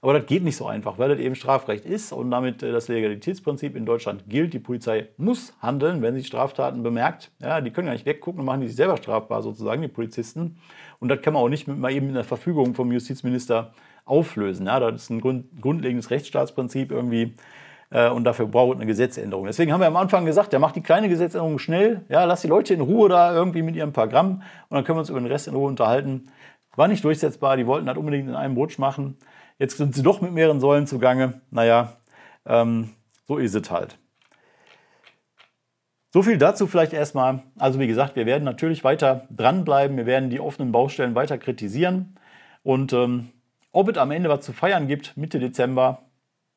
Aber 0.03 0.15
das 0.15 0.27
geht 0.27 0.43
nicht 0.43 0.57
so 0.57 0.67
einfach, 0.67 0.99
weil 0.99 1.11
das 1.11 1.21
eben 1.21 1.37
Strafrecht 1.37 1.85
ist 1.85 2.13
und 2.13 2.33
damit 2.33 2.63
äh, 2.63 2.73
das 2.73 2.89
Legalitätsprinzip 2.89 3.77
in 3.77 3.87
Deutschland 3.87 4.25
gilt. 4.29 4.53
Die 4.53 4.59
Polizei 4.59 5.09
muss 5.17 5.55
handeln, 5.63 6.03
wenn 6.03 6.17
sie 6.17 6.25
Straftaten 6.25 6.83
bemerkt. 6.83 7.31
Ja, 7.41 7.61
die 7.61 7.71
können 7.71 7.87
ja 7.87 7.93
nicht 7.93 8.05
weggucken 8.05 8.41
und 8.41 8.47
machen 8.47 8.63
die 8.63 8.67
sich 8.67 8.77
selber 8.77 8.97
strafbar 8.97 9.43
sozusagen, 9.43 9.81
die 9.81 9.89
Polizisten. 9.89 10.59
Und 10.99 11.09
das 11.09 11.23
kann 11.23 11.35
man 11.35 11.43
auch 11.43 11.49
nicht 11.49 11.69
mit, 11.69 11.79
mal 11.79 11.93
eben 11.93 12.09
in 12.09 12.15
der 12.15 12.25
Verfügung 12.25 12.75
vom 12.75 12.91
Justizminister 12.91 13.73
auflösen. 14.05 14.67
Ja, 14.67 14.81
das 14.81 15.03
ist 15.03 15.11
ein 15.11 15.21
grund, 15.21 15.47
grundlegendes 15.61 16.11
Rechtsstaatsprinzip 16.11 16.91
irgendwie. 16.91 17.35
Äh, 17.93 18.09
und 18.09 18.25
dafür 18.25 18.47
braucht 18.47 18.77
eine 18.77 18.87
Gesetzänderung. 18.87 19.47
Deswegen 19.47 19.73
haben 19.73 19.81
wir 19.81 19.87
am 19.87 19.97
Anfang 19.97 20.25
gesagt, 20.25 20.53
ja, 20.53 20.59
macht 20.59 20.77
die 20.77 20.81
kleine 20.81 21.09
Gesetzänderung 21.09 21.59
schnell, 21.59 22.05
ja, 22.09 22.25
lass 22.25 22.41
die 22.41 22.49
Leute 22.49 22.73
in 22.75 22.81
Ruhe 22.81 23.09
da 23.09 23.35
irgendwie 23.35 23.63
mit 23.63 23.77
ihrem 23.77 23.93
paar 23.93 24.09
Gramm 24.09 24.43
und 24.69 24.75
dann 24.75 24.85
können 24.85 24.97
wir 24.97 25.01
uns 25.01 25.11
über 25.11 25.21
den 25.21 25.27
Rest 25.27 25.47
in 25.47 25.55
Ruhe 25.55 25.69
unterhalten. 25.69 26.29
War 26.75 26.89
nicht 26.89 27.05
durchsetzbar, 27.05 27.59
die 27.59 27.67
wollten 27.67 27.87
das 27.87 27.99
unbedingt 27.99 28.29
in 28.29 28.35
einem 28.35 28.57
Rutsch 28.57 28.79
machen. 28.79 29.19
Jetzt 29.59 29.77
sind 29.77 29.95
sie 29.95 30.03
doch 30.03 30.23
mit 30.23 30.33
mehreren 30.33 30.59
Säulen 30.59 30.87
zugange. 30.87 31.43
Naja, 31.51 31.93
ähm, 32.47 32.91
so 33.29 33.37
ist 33.37 33.55
es 33.55 33.71
halt. 33.71 33.99
So 36.15 36.23
viel 36.23 36.39
dazu 36.39 36.67
vielleicht 36.67 36.95
erstmal. 36.95 37.43
Also 37.59 37.79
wie 37.79 37.87
gesagt, 37.87 38.17
wir 38.17 38.25
werden 38.27 38.45
natürlich 38.45 38.85
weiter 38.85 39.27
dranbleiben. 39.31 39.97
Wir 39.97 40.07
werden 40.07 40.31
die 40.31 40.41
offenen 40.41 40.73
Baustellen 40.73 41.15
weiter 41.15 41.37
kritisieren. 41.37 42.19
Und 42.63 42.93
ähm, 42.95 43.31
ob 43.71 43.89
es 43.89 43.99
am 43.99 44.11
Ende 44.11 44.31
was 44.31 44.41
zu 44.41 44.53
feiern 44.53 44.89
gibt, 44.89 45.17
Mitte 45.17 45.39
Dezember, 45.39 46.03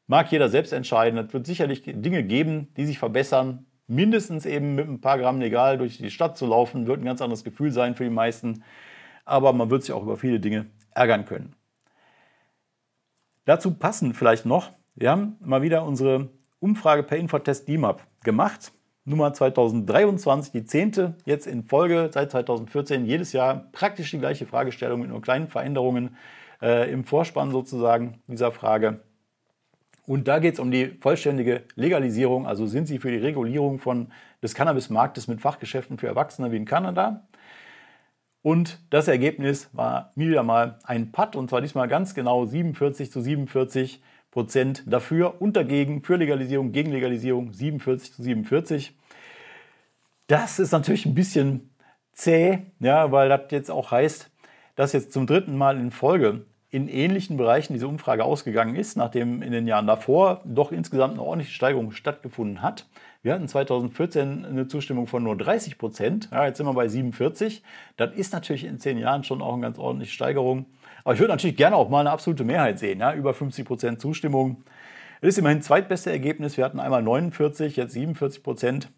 Mag 0.08 0.32
jeder 0.32 0.50
selbst 0.50 0.72
entscheiden. 0.72 1.18
Es 1.18 1.34
wird 1.34 1.46
sicherlich 1.46 1.84
Dinge 1.84 2.24
geben, 2.24 2.74
die 2.78 2.86
sich 2.86 3.00
verbessern. 3.00 3.65
Mindestens 3.88 4.46
eben 4.46 4.76
mit 4.76 4.88
ein 4.88 5.02
paar 5.02 5.18
Gramm 5.18 5.39
legal 5.39 5.78
durch 5.78 5.98
die 5.98 6.12
Stadt 6.12 6.38
zu 6.38 6.48
laufen, 6.48 6.88
wird 6.88 7.02
ein 7.02 7.06
ganz 7.06 7.22
anderes 7.22 7.44
Gefühl 7.44 7.72
sein 7.72 7.96
für 7.96 8.04
die 8.04 8.10
meisten. 8.10 8.63
Aber 9.26 9.54
man 9.54 9.70
wird 9.70 9.84
sich 9.84 9.94
auch 9.94 10.04
über 10.04 10.18
viele 10.18 10.39
Dinge 10.39 10.68
ärgern 10.91 11.26
können. 11.26 11.56
Dazu 13.46 13.76
passen 13.76 14.13
vielleicht 14.13 14.46
noch, 14.46 14.72
wir 14.96 15.12
haben 15.12 15.38
mal 15.39 15.62
wieder 15.62 15.86
unsere 15.86 16.30
Umfrage 16.60 17.04
per 17.04 17.18
Infotest 17.18 17.68
DIMAP 17.68 18.02
gemacht. 18.24 18.72
Nummer 19.08 19.34
2023, 19.34 20.52
die 20.52 20.65
zehnte 20.65 21.15
jetzt 21.26 21.46
in 21.46 21.63
Folge 21.63 22.10
seit 22.12 22.32
2014. 22.32 23.06
Jedes 23.06 23.34
Jahr 23.34 23.70
praktisch 23.72 24.10
die 24.10 24.18
gleiche 24.18 24.48
Fragestellung 24.48 25.02
mit 25.02 25.10
nur 25.10 25.22
kleinen 25.22 25.48
Veränderungen 25.48 26.18
äh, 26.60 26.91
im 26.91 27.04
Vorspann 27.04 27.52
sozusagen 27.52 28.20
dieser 28.28 28.52
Frage. 28.52 29.02
Und 30.08 30.28
da 30.28 30.39
geht 30.39 30.56
es 30.56 30.60
um 30.60 30.72
die 30.72 30.88
vollständige 31.00 31.63
Legalisierung, 31.76 32.46
also 32.46 32.68
sind 32.68 32.88
sie 32.88 33.00
für 33.00 33.12
die 33.12 33.18
Regulierung 33.18 33.80
von, 33.80 34.12
des 34.41 34.54
Cannabismarktes 34.54 35.28
mit 35.28 35.41
Fachgeschäften 35.41 35.98
für 35.98 36.08
Erwachsene 36.08 36.52
wie 36.52 36.58
in 36.58 36.65
Kanada. 36.65 37.28
Und 38.44 38.80
das 38.91 39.08
Ergebnis 39.08 39.70
war 39.74 40.12
wieder 40.15 40.44
mal 40.44 40.78
ein 40.84 41.12
Patt, 41.12 41.36
und 41.36 41.50
zwar 41.50 41.62
diesmal 41.62 41.88
ganz 41.88 42.13
genau 42.13 42.46
47 42.46 43.12
zu 43.12 43.20
47 43.20 44.04
Prozent 44.30 44.84
dafür 44.86 45.41
und 45.41 45.56
dagegen, 45.56 46.04
für 46.04 46.18
Legalisierung, 46.18 46.72
gegen 46.72 46.91
Legalisierung 46.91 47.54
47 47.54 48.13
zu 48.13 48.22
47. 48.22 48.96
Das 50.28 50.60
ist 50.60 50.74
natürlich 50.74 51.06
ein 51.08 51.15
bisschen 51.15 51.72
zäh, 52.12 52.60
ja, 52.80 53.12
weil 53.12 53.30
das 53.30 53.50
jetzt 53.50 53.72
auch 53.72 53.91
heißt, 53.91 54.30
dass 54.76 54.94
jetzt 54.94 55.13
zum 55.13 55.26
dritten 55.26 55.58
Mal 55.58 55.80
in 55.80 55.89
Folge 55.89 56.46
in 56.76 56.90
ähnlichen 56.90 57.38
Bereichen 57.38 57.72
diese 57.72 57.88
Umfrage 57.88 58.26
ausgegangen 58.26 58.76
ist, 58.76 58.98
nachdem 58.98 59.42
in 59.42 59.54
den 59.54 59.66
Jahren 59.66 59.88
davor 59.88 60.42
doch 60.44 60.74
insgesamt 60.74 61.14
eine 61.14 61.22
ordentliche 61.22 61.54
Steigerung 61.54 61.92
stattgefunden 61.92 62.62
hat. 62.62 62.86
Wir 63.24 63.34
hatten 63.34 63.48
2014 63.48 64.44
eine 64.44 64.68
Zustimmung 64.68 65.08
von 65.08 65.24
nur 65.24 65.38
30 65.38 65.78
Prozent. 65.78 66.28
Ja, 66.34 66.46
jetzt 66.46 66.58
sind 66.58 66.66
wir 66.66 66.74
bei 66.74 66.90
47. 66.90 67.64
Das 67.96 68.14
ist 68.14 68.34
natürlich 68.34 68.66
in 68.66 68.78
zehn 68.78 68.98
Jahren 68.98 69.24
schon 69.24 69.42
auch 69.42 69.54
eine 69.54 69.62
ganz 69.62 69.80
ordentliche 69.80 70.12
Steigerung. 70.12 70.66
Aber 71.06 71.14
ich 71.14 71.22
würde 71.22 71.32
natürlich 71.32 71.56
gerne 71.56 71.78
auch 71.78 71.88
mal 71.88 72.02
eine 72.02 72.12
absolute 72.12 72.44
Mehrheit 72.44 72.78
sehen. 72.78 73.00
Ja, 73.00 73.14
über 73.14 73.34
50 73.34 73.66
Prozent 73.66 74.02
Zustimmung. 74.02 74.66
Das 75.22 75.30
ist 75.30 75.38
immerhin 75.38 75.62
zweitbeste 75.62 76.12
Ergebnis. 76.12 76.58
Wir 76.58 76.66
hatten 76.66 76.82
einmal 76.82 77.02
49, 77.02 77.78
jetzt 77.78 77.94
47 77.94 78.44
Prozent. 78.44 78.92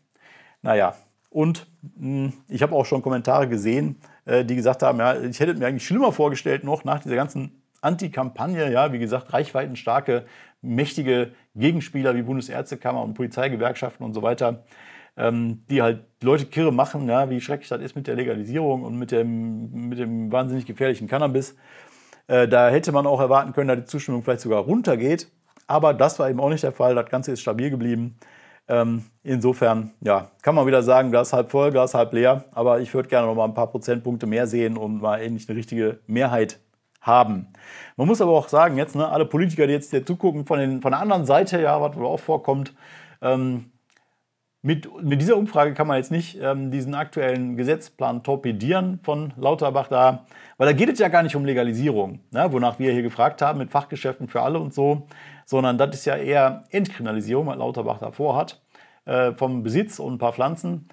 Naja, 0.63 0.95
und 1.29 1.67
mh, 1.81 1.99
hm, 1.99 2.33
ich 2.47 2.63
habe 2.63 2.75
auch 2.75 2.87
schon 2.87 3.03
Kommentare 3.03 3.47
gesehen, 3.47 3.97
äh, 4.25 4.43
die 4.43 4.55
gesagt 4.55 4.81
haben, 4.81 4.97
ja, 4.97 5.21
ich 5.21 5.39
hätte 5.39 5.53
mir 5.53 5.67
eigentlich 5.67 5.85
schlimmer 5.85 6.11
vorgestellt 6.11 6.63
noch 6.63 6.83
nach 6.83 7.03
dieser 7.03 7.15
ganzen 7.15 7.61
Anti-Kampagne, 7.81 8.71
ja, 8.71 8.91
wie 8.93 8.99
gesagt, 8.99 9.33
reichweitenstarke, 9.33 10.25
mächtige 10.61 11.31
Gegenspieler 11.55 12.15
wie 12.15 12.21
Bundesärztekammer 12.21 13.01
und 13.03 13.13
Polizeigewerkschaften 13.13 14.05
und 14.05 14.13
so 14.13 14.21
weiter, 14.21 14.63
ähm, 15.15 15.63
die 15.69 15.81
halt 15.81 16.05
Leute 16.21 16.45
kirre 16.45 16.71
machen, 16.71 17.07
ja, 17.07 17.29
wie 17.29 17.41
schrecklich 17.41 17.69
das 17.69 17.81
ist 17.81 17.95
mit 17.95 18.07
der 18.07 18.15
Legalisierung 18.15 18.83
und 18.83 18.97
mit 18.97 19.11
dem, 19.11 19.89
mit 19.89 19.99
dem 19.99 20.31
wahnsinnig 20.31 20.65
gefährlichen 20.65 21.07
Cannabis. 21.07 21.55
Äh, 22.27 22.47
da 22.47 22.69
hätte 22.69 22.91
man 22.91 23.07
auch 23.07 23.19
erwarten 23.19 23.53
können, 23.53 23.69
dass 23.69 23.79
die 23.79 23.85
Zustimmung 23.85 24.23
vielleicht 24.23 24.41
sogar 24.41 24.61
runtergeht. 24.61 25.29
Aber 25.67 25.93
das 25.93 26.19
war 26.19 26.29
eben 26.29 26.39
auch 26.39 26.49
nicht 26.49 26.63
der 26.63 26.71
Fall. 26.71 26.95
Das 26.95 27.09
Ganze 27.09 27.31
ist 27.33 27.41
stabil 27.41 27.69
geblieben. 27.69 28.17
Ähm, 28.69 29.05
insofern, 29.23 29.91
ja, 30.01 30.31
kann 30.41 30.55
man 30.55 30.67
wieder 30.67 30.83
sagen, 30.83 31.11
Glas 31.11 31.31
halb 31.31 31.51
voll, 31.51 31.71
Glas 31.71 31.93
halb 31.93 32.13
leer. 32.13 32.45
Aber 32.51 32.79
ich 32.79 32.93
würde 32.93 33.09
gerne 33.09 33.27
noch 33.27 33.35
mal 33.35 33.45
ein 33.45 33.53
paar 33.53 33.67
Prozentpunkte 33.67 34.27
mehr 34.27 34.47
sehen, 34.47 34.77
um 34.77 34.99
mal 34.99 35.21
endlich 35.21 35.47
eine 35.47 35.57
richtige 35.57 35.99
Mehrheit 36.07 36.59
haben. 37.07 37.47
Man 37.95 38.07
muss 38.07 38.21
aber 38.21 38.33
auch 38.33 38.49
sagen, 38.49 38.77
jetzt, 38.77 38.95
ne, 38.95 39.07
alle 39.07 39.25
Politiker, 39.25 39.65
die 39.65 39.73
jetzt 39.73 39.89
hier 39.89 40.05
zugucken, 40.05 40.45
von, 40.45 40.59
den, 40.59 40.81
von 40.81 40.91
der 40.91 41.01
anderen 41.01 41.25
Seite, 41.25 41.61
ja, 41.61 41.81
was 41.81 41.95
wohl 41.95 42.05
auch 42.05 42.19
vorkommt, 42.19 42.73
ähm, 43.21 43.71
mit, 44.61 44.89
mit 45.01 45.21
dieser 45.21 45.37
Umfrage 45.37 45.73
kann 45.73 45.87
man 45.87 45.97
jetzt 45.97 46.11
nicht 46.11 46.39
ähm, 46.41 46.71
diesen 46.71 46.93
aktuellen 46.93 47.55
Gesetzplan 47.55 48.23
torpedieren 48.23 48.99
von 49.03 49.31
Lauterbach 49.37 49.87
da, 49.87 50.25
weil 50.57 50.67
da 50.67 50.73
geht 50.73 50.89
es 50.89 50.99
ja 50.99 51.07
gar 51.07 51.23
nicht 51.23 51.35
um 51.35 51.45
Legalisierung, 51.45 52.19
ne, 52.31 52.51
wonach 52.51 52.77
wir 52.77 52.91
hier 52.91 53.03
gefragt 53.03 53.41
haben 53.41 53.59
mit 53.59 53.71
Fachgeschäften 53.71 54.27
für 54.27 54.41
alle 54.41 54.59
und 54.59 54.73
so, 54.73 55.07
sondern 55.45 55.77
das 55.77 55.91
ist 55.95 56.05
ja 56.05 56.17
eher 56.17 56.63
Entkriminalisierung, 56.71 57.47
was 57.47 57.57
Lauterbach 57.57 57.99
da 57.99 58.11
vorhat, 58.11 58.61
äh, 59.05 59.31
vom 59.33 59.63
Besitz 59.63 59.99
und 59.99 60.15
ein 60.15 60.17
paar 60.17 60.33
Pflanzen. 60.33 60.89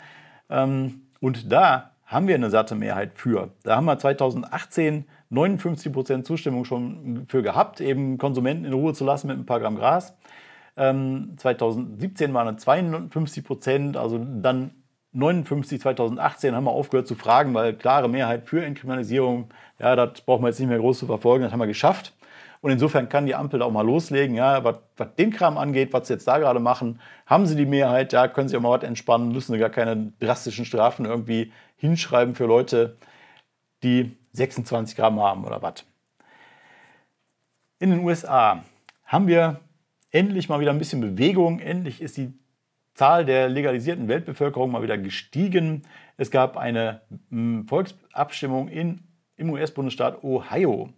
Ähm, 0.50 1.02
und 1.20 1.50
da 1.50 1.90
haben 2.04 2.28
wir 2.28 2.34
eine 2.34 2.50
satte 2.50 2.74
Mehrheit 2.74 3.12
für. 3.14 3.50
Da 3.64 3.76
haben 3.76 3.86
wir 3.86 3.98
2018 3.98 5.06
59% 5.34 6.22
Zustimmung 6.24 6.64
schon 6.64 7.26
für 7.28 7.42
gehabt, 7.42 7.80
eben 7.80 8.18
Konsumenten 8.18 8.64
in 8.64 8.72
Ruhe 8.72 8.94
zu 8.94 9.04
lassen 9.04 9.26
mit 9.26 9.38
ein 9.38 9.46
paar 9.46 9.60
Gramm 9.60 9.76
Gras. 9.76 10.16
Ähm, 10.76 11.34
2017 11.36 12.34
waren 12.34 12.54
es 12.54 12.62
52 12.62 13.44
Prozent, 13.44 13.96
also 13.96 14.18
dann 14.18 14.72
59, 15.12 15.80
2018 15.80 16.54
haben 16.54 16.64
wir 16.64 16.72
aufgehört 16.72 17.06
zu 17.06 17.14
fragen, 17.14 17.54
weil 17.54 17.74
klare 17.74 18.08
Mehrheit 18.08 18.46
für 18.46 18.64
Entkriminalisierung, 18.64 19.50
ja, 19.78 19.94
das 19.94 20.20
brauchen 20.22 20.42
wir 20.42 20.48
jetzt 20.48 20.58
nicht 20.58 20.68
mehr 20.68 20.78
groß 20.78 20.98
zu 20.98 21.06
verfolgen, 21.06 21.44
das 21.44 21.52
haben 21.52 21.60
wir 21.60 21.66
geschafft. 21.68 22.12
Und 22.60 22.70
insofern 22.70 23.08
kann 23.08 23.26
die 23.26 23.34
Ampel 23.34 23.60
da 23.60 23.66
auch 23.66 23.70
mal 23.70 23.86
loslegen, 23.86 24.34
ja, 24.34 24.64
was, 24.64 24.78
was 24.96 25.14
den 25.16 25.30
Kram 25.30 25.58
angeht, 25.58 25.92
was 25.92 26.08
sie 26.08 26.14
jetzt 26.14 26.26
da 26.26 26.38
gerade 26.38 26.60
machen, 26.60 26.98
haben 27.26 27.46
sie 27.46 27.56
die 27.56 27.66
Mehrheit, 27.66 28.12
ja, 28.12 28.26
können 28.26 28.48
sie 28.48 28.56
auch 28.56 28.62
mal 28.62 28.76
was 28.76 28.88
entspannen, 28.88 29.32
müssen 29.32 29.52
sie 29.52 29.58
gar 29.58 29.70
keine 29.70 30.12
drastischen 30.18 30.64
Strafen 30.64 31.04
irgendwie 31.04 31.52
hinschreiben 31.76 32.34
für 32.34 32.46
Leute, 32.46 32.96
die 33.82 34.16
26 34.34 34.96
Gramm 34.96 35.20
haben 35.20 35.44
oder 35.44 35.62
was. 35.62 35.84
In 37.78 37.90
den 37.90 38.00
USA 38.00 38.64
haben 39.04 39.26
wir 39.26 39.60
endlich 40.10 40.48
mal 40.48 40.60
wieder 40.60 40.70
ein 40.70 40.78
bisschen 40.78 41.00
Bewegung. 41.00 41.58
Endlich 41.58 42.00
ist 42.00 42.16
die 42.16 42.32
Zahl 42.94 43.24
der 43.24 43.48
legalisierten 43.48 44.08
Weltbevölkerung 44.08 44.70
mal 44.70 44.82
wieder 44.82 44.98
gestiegen. 44.98 45.82
Es 46.16 46.30
gab 46.30 46.56
eine 46.56 47.00
hm, 47.30 47.66
Volksabstimmung 47.66 48.68
in, 48.68 49.02
im 49.36 49.50
US-Bundesstaat 49.50 50.22
Ohio. 50.22 50.90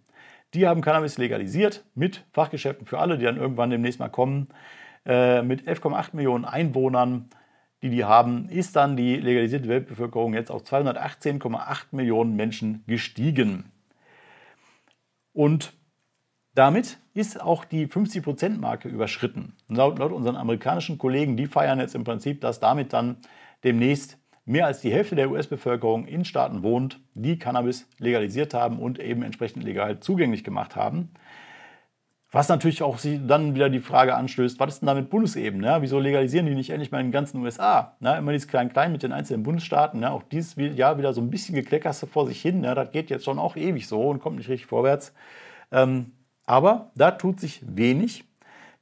Die 0.53 0.67
haben 0.67 0.81
Cannabis 0.81 1.17
legalisiert 1.17 1.83
mit 1.95 2.23
Fachgeschäften 2.31 2.85
für 2.85 2.99
alle, 2.99 3.17
die 3.17 3.25
dann 3.25 3.37
irgendwann 3.37 3.69
demnächst 3.69 3.99
mal 3.99 4.09
kommen. 4.09 4.47
Äh, 5.05 5.41
mit 5.41 5.67
11,8 5.67 6.15
Millionen 6.15 6.45
Einwohnern, 6.45 7.29
die 7.89 7.97
die 7.97 8.05
haben, 8.05 8.49
ist 8.49 8.75
dann 8.75 8.97
die 8.97 9.17
legalisierte 9.17 9.67
Weltbevölkerung 9.67 10.33
jetzt 10.33 10.51
auf 10.51 10.63
218,8 10.63 11.87
Millionen 11.91 12.35
Menschen 12.35 12.83
gestiegen. 12.87 13.71
Und 15.33 15.73
damit 16.55 16.97
ist 17.13 17.39
auch 17.39 17.65
die 17.65 17.87
50%-Marke 17.87 18.89
überschritten. 18.89 19.55
Laut, 19.67 19.99
laut, 19.99 20.11
unseren 20.11 20.35
amerikanischen 20.35 20.97
Kollegen, 20.97 21.37
die 21.37 21.45
feiern 21.45 21.79
jetzt 21.79 21.93
im 21.93 22.03
Prinzip, 22.03 22.41
dass 22.41 22.59
damit 22.59 22.93
dann 22.93 23.17
demnächst 23.63 24.17
mehr 24.45 24.65
als 24.65 24.81
die 24.81 24.91
Hälfte 24.91 25.15
der 25.15 25.29
US-Bevölkerung 25.29 26.07
in 26.07 26.25
Staaten 26.25 26.63
wohnt, 26.63 26.99
die 27.13 27.37
Cannabis 27.37 27.87
legalisiert 27.99 28.53
haben 28.53 28.79
und 28.79 28.97
eben 28.97 29.21
entsprechend 29.21 29.63
legal 29.63 29.99
zugänglich 29.99 30.43
gemacht 30.43 30.75
haben. 30.75 31.11
Was 32.31 32.49
natürlich 32.49 32.83
auch 32.83 32.99
dann 33.25 33.55
wieder 33.55 33.69
die 33.69 33.79
Frage 33.79 34.13
anstößt, 34.13 34.59
was 34.59 34.73
ist 34.73 34.79
denn 34.81 34.87
da 34.87 34.93
mit 34.93 35.09
Bundesebene? 35.09 35.65
Ja? 35.65 35.81
Wieso 35.81 35.97
legalisieren 35.97 36.45
die 36.45 36.55
nicht 36.55 36.71
endlich 36.71 36.91
mal 36.91 36.99
in 36.99 37.07
den 37.07 37.13
ganzen 37.13 37.41
USA? 37.41 37.95
Ja, 38.01 38.17
immer 38.17 38.33
dieses 38.33 38.49
Klein-Klein 38.49 38.91
mit 38.91 39.01
den 39.01 39.13
einzelnen 39.13 39.43
Bundesstaaten. 39.43 40.01
Ja? 40.01 40.11
Auch 40.11 40.23
dieses 40.23 40.55
Jahr 40.77 40.97
wieder 40.97 41.13
so 41.13 41.21
ein 41.21 41.29
bisschen 41.29 41.55
gekleckerste 41.55 42.05
vor 42.05 42.27
sich 42.27 42.41
hin. 42.41 42.63
Das 42.63 42.91
geht 42.91 43.09
jetzt 43.09 43.23
schon 43.23 43.39
auch 43.39 43.55
ewig 43.55 43.87
so 43.87 44.01
und 44.01 44.19
kommt 44.19 44.37
nicht 44.37 44.49
richtig 44.49 44.67
vorwärts. 44.67 45.13
Ähm, 45.71 46.11
aber 46.45 46.91
da 46.95 47.11
tut 47.11 47.39
sich 47.39 47.61
wenig. 47.65 48.25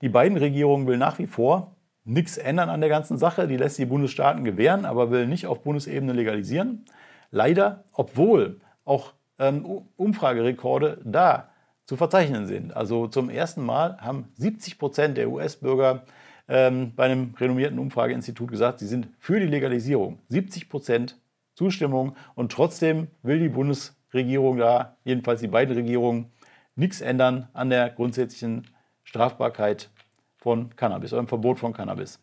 Die 0.02 0.10
beiden 0.10 0.38
Regierungen 0.38 0.88
will 0.88 0.98
nach 0.98 1.20
wie 1.20 1.28
vor 1.28 1.76
nichts 2.04 2.38
ändern 2.38 2.70
an 2.70 2.82
der 2.82 2.90
ganzen 2.90 3.18
Sache. 3.18 3.48
Die 3.48 3.58
lässt 3.58 3.78
die 3.78 3.86
Bundesstaaten 3.86 4.44
gewähren, 4.44 4.86
aber 4.86 5.12
will 5.12 5.28
nicht 5.28 5.46
auf 5.46 5.62
Bundesebene 5.62 6.14
legalisieren. 6.14 6.86
Leider, 7.30 7.84
obwohl 7.92 8.60
auch 8.86 9.14
ähm, 9.38 9.84
Umfragerekorde 9.98 11.02
da 11.04 11.50
zu 11.86 11.98
verzeichnen 11.98 12.48
sind. 12.48 12.76
Also 12.76 13.08
zum 13.08 13.30
ersten 13.30 13.64
Mal 13.64 13.98
haben 14.00 14.30
70 14.36 14.80
Prozent 14.80 15.18
der 15.18 15.30
US-Bürger 15.30 16.04
ähm, 16.48 16.94
bei 16.96 17.06
einem 17.06 17.34
renommierten 17.40 17.80
Umfrageinstitut 17.80 18.50
gesagt, 18.50 18.80
sie 18.80 18.88
sind 18.88 19.08
für 19.20 19.40
die 19.40 19.48
Legalisierung. 19.48 20.20
70 20.30 20.70
Prozent 20.70 21.18
Zustimmung 21.54 22.16
und 22.36 22.52
trotzdem 22.52 23.08
will 23.24 23.40
die 23.40 23.50
Bundesregierung 23.50 24.58
da, 24.58 24.98
jedenfalls 25.06 25.42
die 25.42 25.48
beiden 25.48 25.76
Regierungen, 25.76 26.32
nichts 26.76 27.02
ändern 27.02 27.48
an 27.54 27.70
der 27.70 27.90
grundsätzlichen 27.90 28.68
Strafbarkeit 29.04 29.90
von 30.38 30.76
Cannabis 30.76 31.14
oder 31.14 31.22
im 31.22 31.28
Verbot 31.28 31.60
von 31.60 31.74
Cannabis. 31.74 32.20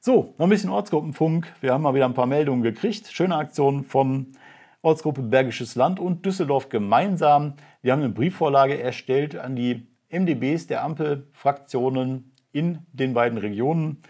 So, 0.00 0.34
noch 0.38 0.46
ein 0.46 0.50
bisschen 0.50 0.70
Ortsgruppenfunk. 0.70 1.46
Wir 1.60 1.72
haben 1.72 1.82
mal 1.82 1.94
wieder 1.94 2.06
ein 2.06 2.14
paar 2.14 2.26
Meldungen 2.26 2.62
gekriegt. 2.62 3.06
Schöne 3.12 3.36
Aktion 3.36 3.84
von 3.84 4.32
Ortsgruppe 4.80 5.22
Bergisches 5.22 5.76
Land 5.76 6.00
und 6.00 6.26
Düsseldorf 6.26 6.68
gemeinsam. 6.70 7.54
Wir 7.82 7.92
haben 7.92 8.00
eine 8.00 8.12
Briefvorlage 8.12 8.80
erstellt 8.80 9.36
an 9.36 9.56
die 9.56 9.86
MDBs 10.08 10.68
der 10.68 10.84
Ampelfraktionen 10.84 12.32
in 12.52 12.86
den 12.92 13.12
beiden 13.12 13.38
Regionen. 13.38 14.02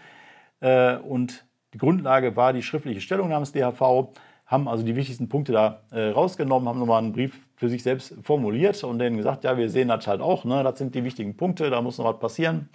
Äh, 0.59 0.97
und 0.97 1.45
die 1.73 1.79
Grundlage 1.79 2.35
war 2.35 2.53
die 2.53 2.61
schriftliche 2.61 3.01
Stellungnahme 3.01 3.45
des 3.45 3.51
DHV 3.51 4.13
haben 4.45 4.67
also 4.67 4.83
die 4.83 4.95
wichtigsten 4.95 5.29
Punkte 5.29 5.51
da 5.51 5.81
äh, 5.91 6.09
rausgenommen, 6.09 6.67
haben 6.69 6.79
nochmal 6.79 7.01
einen 7.01 7.13
Brief 7.13 7.39
für 7.55 7.69
sich 7.69 7.81
selbst 7.81 8.15
formuliert 8.21 8.83
und 8.83 8.99
denen 8.99 9.17
gesagt, 9.17 9.43
ja, 9.43 9.57
wir 9.57 9.69
sehen 9.69 9.87
das 9.87 10.05
halt 10.05 10.21
auch, 10.21 10.45
ne? 10.45 10.63
das 10.63 10.77
sind 10.77 10.93
die 10.93 11.03
wichtigen 11.03 11.35
Punkte, 11.37 11.69
da 11.69 11.81
muss 11.81 11.97
noch 11.97 12.05
was 12.05 12.19
passieren. 12.19 12.69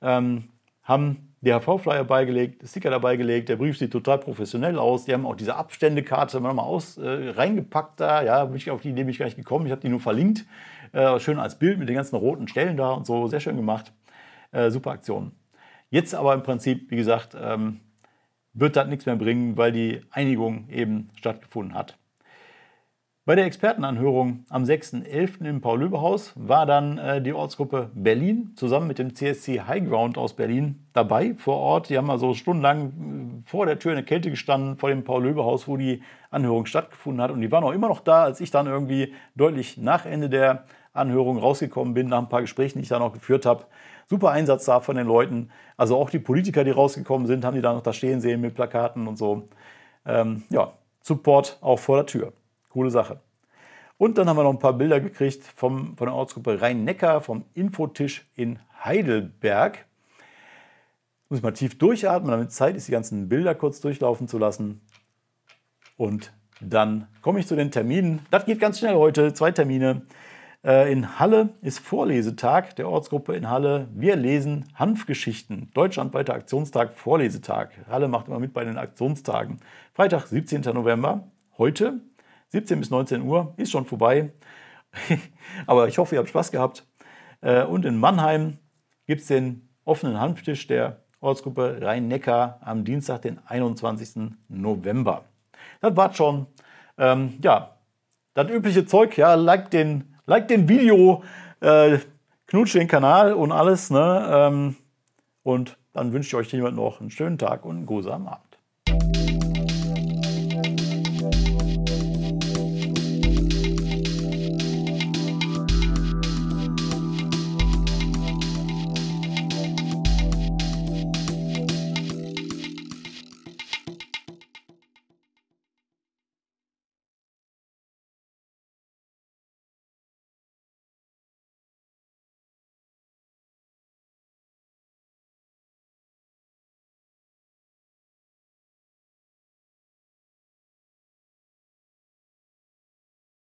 Ähm, 0.00 0.50
haben 0.82 1.27
DHV-Flyer 1.40 2.04
beigelegt, 2.04 2.68
Sticker 2.68 2.90
dabei 2.90 3.16
gelegt, 3.16 3.48
der 3.48 3.56
Brief 3.56 3.78
sieht 3.78 3.92
total 3.92 4.18
professionell 4.18 4.78
aus, 4.78 5.04
die 5.04 5.12
haben 5.12 5.24
auch 5.24 5.36
diese 5.36 5.54
Abständekarte 5.54 6.40
nochmal 6.40 6.64
aus, 6.64 6.98
äh, 6.98 7.30
reingepackt 7.30 8.00
da, 8.00 8.22
ja, 8.22 8.44
bin 8.44 8.56
ich 8.56 8.70
auf 8.70 8.82
die 8.82 8.90
Idee 8.90 9.04
bin 9.04 9.10
ich 9.10 9.18
gar 9.18 9.26
nicht 9.26 9.36
gekommen, 9.36 9.66
ich 9.66 9.72
habe 9.72 9.80
die 9.80 9.88
nur 9.88 10.00
verlinkt, 10.00 10.46
äh, 10.92 11.18
schön 11.20 11.38
als 11.38 11.58
Bild 11.58 11.78
mit 11.78 11.88
den 11.88 11.96
ganzen 11.96 12.16
roten 12.16 12.48
Stellen 12.48 12.76
da 12.76 12.90
und 12.90 13.06
so, 13.06 13.28
sehr 13.28 13.40
schön 13.40 13.56
gemacht, 13.56 13.92
äh, 14.50 14.70
super 14.70 14.90
Aktion. 14.90 15.32
Jetzt 15.90 16.14
aber 16.14 16.34
im 16.34 16.42
Prinzip, 16.42 16.90
wie 16.90 16.96
gesagt, 16.96 17.36
ähm, 17.40 17.80
wird 18.52 18.76
das 18.76 18.88
nichts 18.88 19.06
mehr 19.06 19.16
bringen, 19.16 19.56
weil 19.56 19.72
die 19.72 20.02
Einigung 20.10 20.68
eben 20.68 21.08
stattgefunden 21.14 21.74
hat. 21.74 21.96
Bei 23.28 23.34
der 23.34 23.44
Expertenanhörung 23.44 24.46
am 24.48 24.64
6.11. 24.64 25.44
im 25.44 25.60
Paul-Löbe-Haus 25.60 26.32
war 26.34 26.64
dann 26.64 26.96
äh, 26.96 27.20
die 27.20 27.34
Ortsgruppe 27.34 27.90
Berlin 27.92 28.52
zusammen 28.56 28.86
mit 28.86 28.98
dem 28.98 29.14
CSC 29.14 29.60
Highground 29.66 30.16
aus 30.16 30.32
Berlin 30.32 30.86
dabei 30.94 31.34
vor 31.34 31.58
Ort. 31.58 31.90
Die 31.90 31.98
haben 31.98 32.08
also 32.08 32.32
stundenlang 32.32 33.42
äh, 33.44 33.50
vor 33.50 33.66
der 33.66 33.78
Tür 33.78 33.92
in 33.92 33.96
der 33.96 34.06
Kälte 34.06 34.30
gestanden, 34.30 34.78
vor 34.78 34.88
dem 34.88 35.04
Paul-Löbe-Haus, 35.04 35.68
wo 35.68 35.76
die 35.76 36.02
Anhörung 36.30 36.64
stattgefunden 36.64 37.20
hat. 37.20 37.30
Und 37.30 37.42
die 37.42 37.52
waren 37.52 37.64
auch 37.64 37.72
immer 37.72 37.88
noch 37.88 38.00
da, 38.00 38.22
als 38.22 38.40
ich 38.40 38.50
dann 38.50 38.66
irgendwie 38.66 39.12
deutlich 39.36 39.76
nach 39.76 40.06
Ende 40.06 40.30
der 40.30 40.64
Anhörung 40.94 41.36
rausgekommen 41.36 41.92
bin, 41.92 42.08
nach 42.08 42.20
ein 42.20 42.30
paar 42.30 42.40
Gesprächen, 42.40 42.78
die 42.78 42.84
ich 42.84 42.88
dann 42.88 43.02
auch 43.02 43.12
geführt 43.12 43.44
habe 43.44 43.66
super 44.08 44.30
Einsatz 44.30 44.64
da 44.64 44.80
von 44.80 44.96
den 44.96 45.06
Leuten. 45.06 45.50
Also 45.76 45.98
auch 45.98 46.08
die 46.08 46.18
Politiker, 46.18 46.64
die 46.64 46.70
rausgekommen 46.70 47.26
sind, 47.26 47.44
haben 47.44 47.56
die 47.56 47.60
da 47.60 47.74
noch 47.74 47.82
da 47.82 47.92
stehen 47.92 48.22
sehen 48.22 48.40
mit 48.40 48.54
Plakaten 48.54 49.06
und 49.06 49.18
so. 49.18 49.50
Ähm, 50.06 50.44
ja, 50.48 50.72
Support 51.02 51.58
auch 51.60 51.78
vor 51.78 51.96
der 51.96 52.06
Tür. 52.06 52.32
Coole 52.78 52.92
Sache. 52.92 53.18
Und 53.96 54.18
dann 54.18 54.28
haben 54.28 54.36
wir 54.36 54.44
noch 54.44 54.52
ein 54.52 54.60
paar 54.60 54.74
Bilder 54.74 55.00
gekriegt 55.00 55.42
vom, 55.42 55.96
von 55.96 56.06
der 56.06 56.14
Ortsgruppe 56.14 56.60
Rhein-Neckar, 56.60 57.20
vom 57.20 57.44
Infotisch 57.54 58.24
in 58.36 58.60
Heidelberg. 58.84 59.84
Muss 61.28 61.42
mal 61.42 61.50
tief 61.50 61.76
durchatmen, 61.76 62.30
damit 62.30 62.52
Zeit 62.52 62.76
ist, 62.76 62.86
die 62.86 62.92
ganzen 62.92 63.28
Bilder 63.28 63.56
kurz 63.56 63.80
durchlaufen 63.80 64.28
zu 64.28 64.38
lassen. 64.38 64.80
Und 65.96 66.32
dann 66.60 67.08
komme 67.20 67.40
ich 67.40 67.48
zu 67.48 67.56
den 67.56 67.72
Terminen. 67.72 68.20
Das 68.30 68.44
geht 68.44 68.60
ganz 68.60 68.78
schnell 68.78 68.94
heute. 68.94 69.34
Zwei 69.34 69.50
Termine. 69.50 70.02
Äh, 70.64 70.92
in 70.92 71.18
Halle 71.18 71.48
ist 71.62 71.80
Vorlesetag 71.80 72.76
der 72.76 72.88
Ortsgruppe 72.88 73.34
in 73.34 73.50
Halle. 73.50 73.88
Wir 73.92 74.14
lesen 74.14 74.66
Hanfgeschichten. 74.76 75.72
Deutschlandweiter 75.74 76.32
Aktionstag, 76.34 76.92
Vorlesetag. 76.92 77.70
Halle 77.90 78.06
macht 78.06 78.28
immer 78.28 78.38
mit 78.38 78.52
bei 78.52 78.62
den 78.62 78.78
Aktionstagen. 78.78 79.58
Freitag, 79.94 80.28
17. 80.28 80.60
November. 80.60 81.24
Heute, 81.58 82.00
17 82.48 82.80
bis 82.80 82.90
19 82.90 83.22
Uhr, 83.22 83.54
ist 83.56 83.70
schon 83.70 83.84
vorbei. 83.84 84.32
Aber 85.66 85.88
ich 85.88 85.98
hoffe, 85.98 86.14
ihr 86.14 86.18
habt 86.20 86.28
Spaß 86.28 86.50
gehabt. 86.50 86.86
Äh, 87.40 87.64
und 87.64 87.84
in 87.84 87.98
Mannheim 87.98 88.58
gibt 89.06 89.22
es 89.22 89.26
den 89.28 89.68
offenen 89.84 90.20
Hanftisch 90.20 90.66
der 90.66 91.04
Ortsgruppe 91.20 91.78
Rhein-Neckar 91.80 92.60
am 92.62 92.84
Dienstag, 92.84 93.22
den 93.22 93.40
21. 93.46 94.32
November. 94.48 95.24
Das 95.80 95.96
war's 95.96 96.16
schon. 96.16 96.46
Ähm, 96.96 97.38
ja, 97.42 97.76
das 98.34 98.50
übliche 98.50 98.86
Zeug, 98.86 99.16
ja, 99.16 99.34
like 99.34 99.70
den 99.70 100.14
like 100.28 100.46
den 100.46 100.68
Video, 100.68 101.24
äh, 101.60 101.98
knutscht 102.46 102.76
den 102.76 102.86
Kanal 102.86 103.32
und 103.32 103.50
alles. 103.50 103.90
Ne? 103.90 104.28
Ähm, 104.30 104.76
und 105.42 105.76
dann 105.92 106.12
wünsche 106.12 106.28
ich 106.28 106.34
euch 106.36 106.52
jemand 106.52 106.76
noch 106.76 107.00
einen 107.00 107.10
schönen 107.10 107.38
Tag 107.38 107.64
und 107.64 107.76
einen 107.78 107.86
grusamen 107.86 108.28
Abend. 108.28 108.47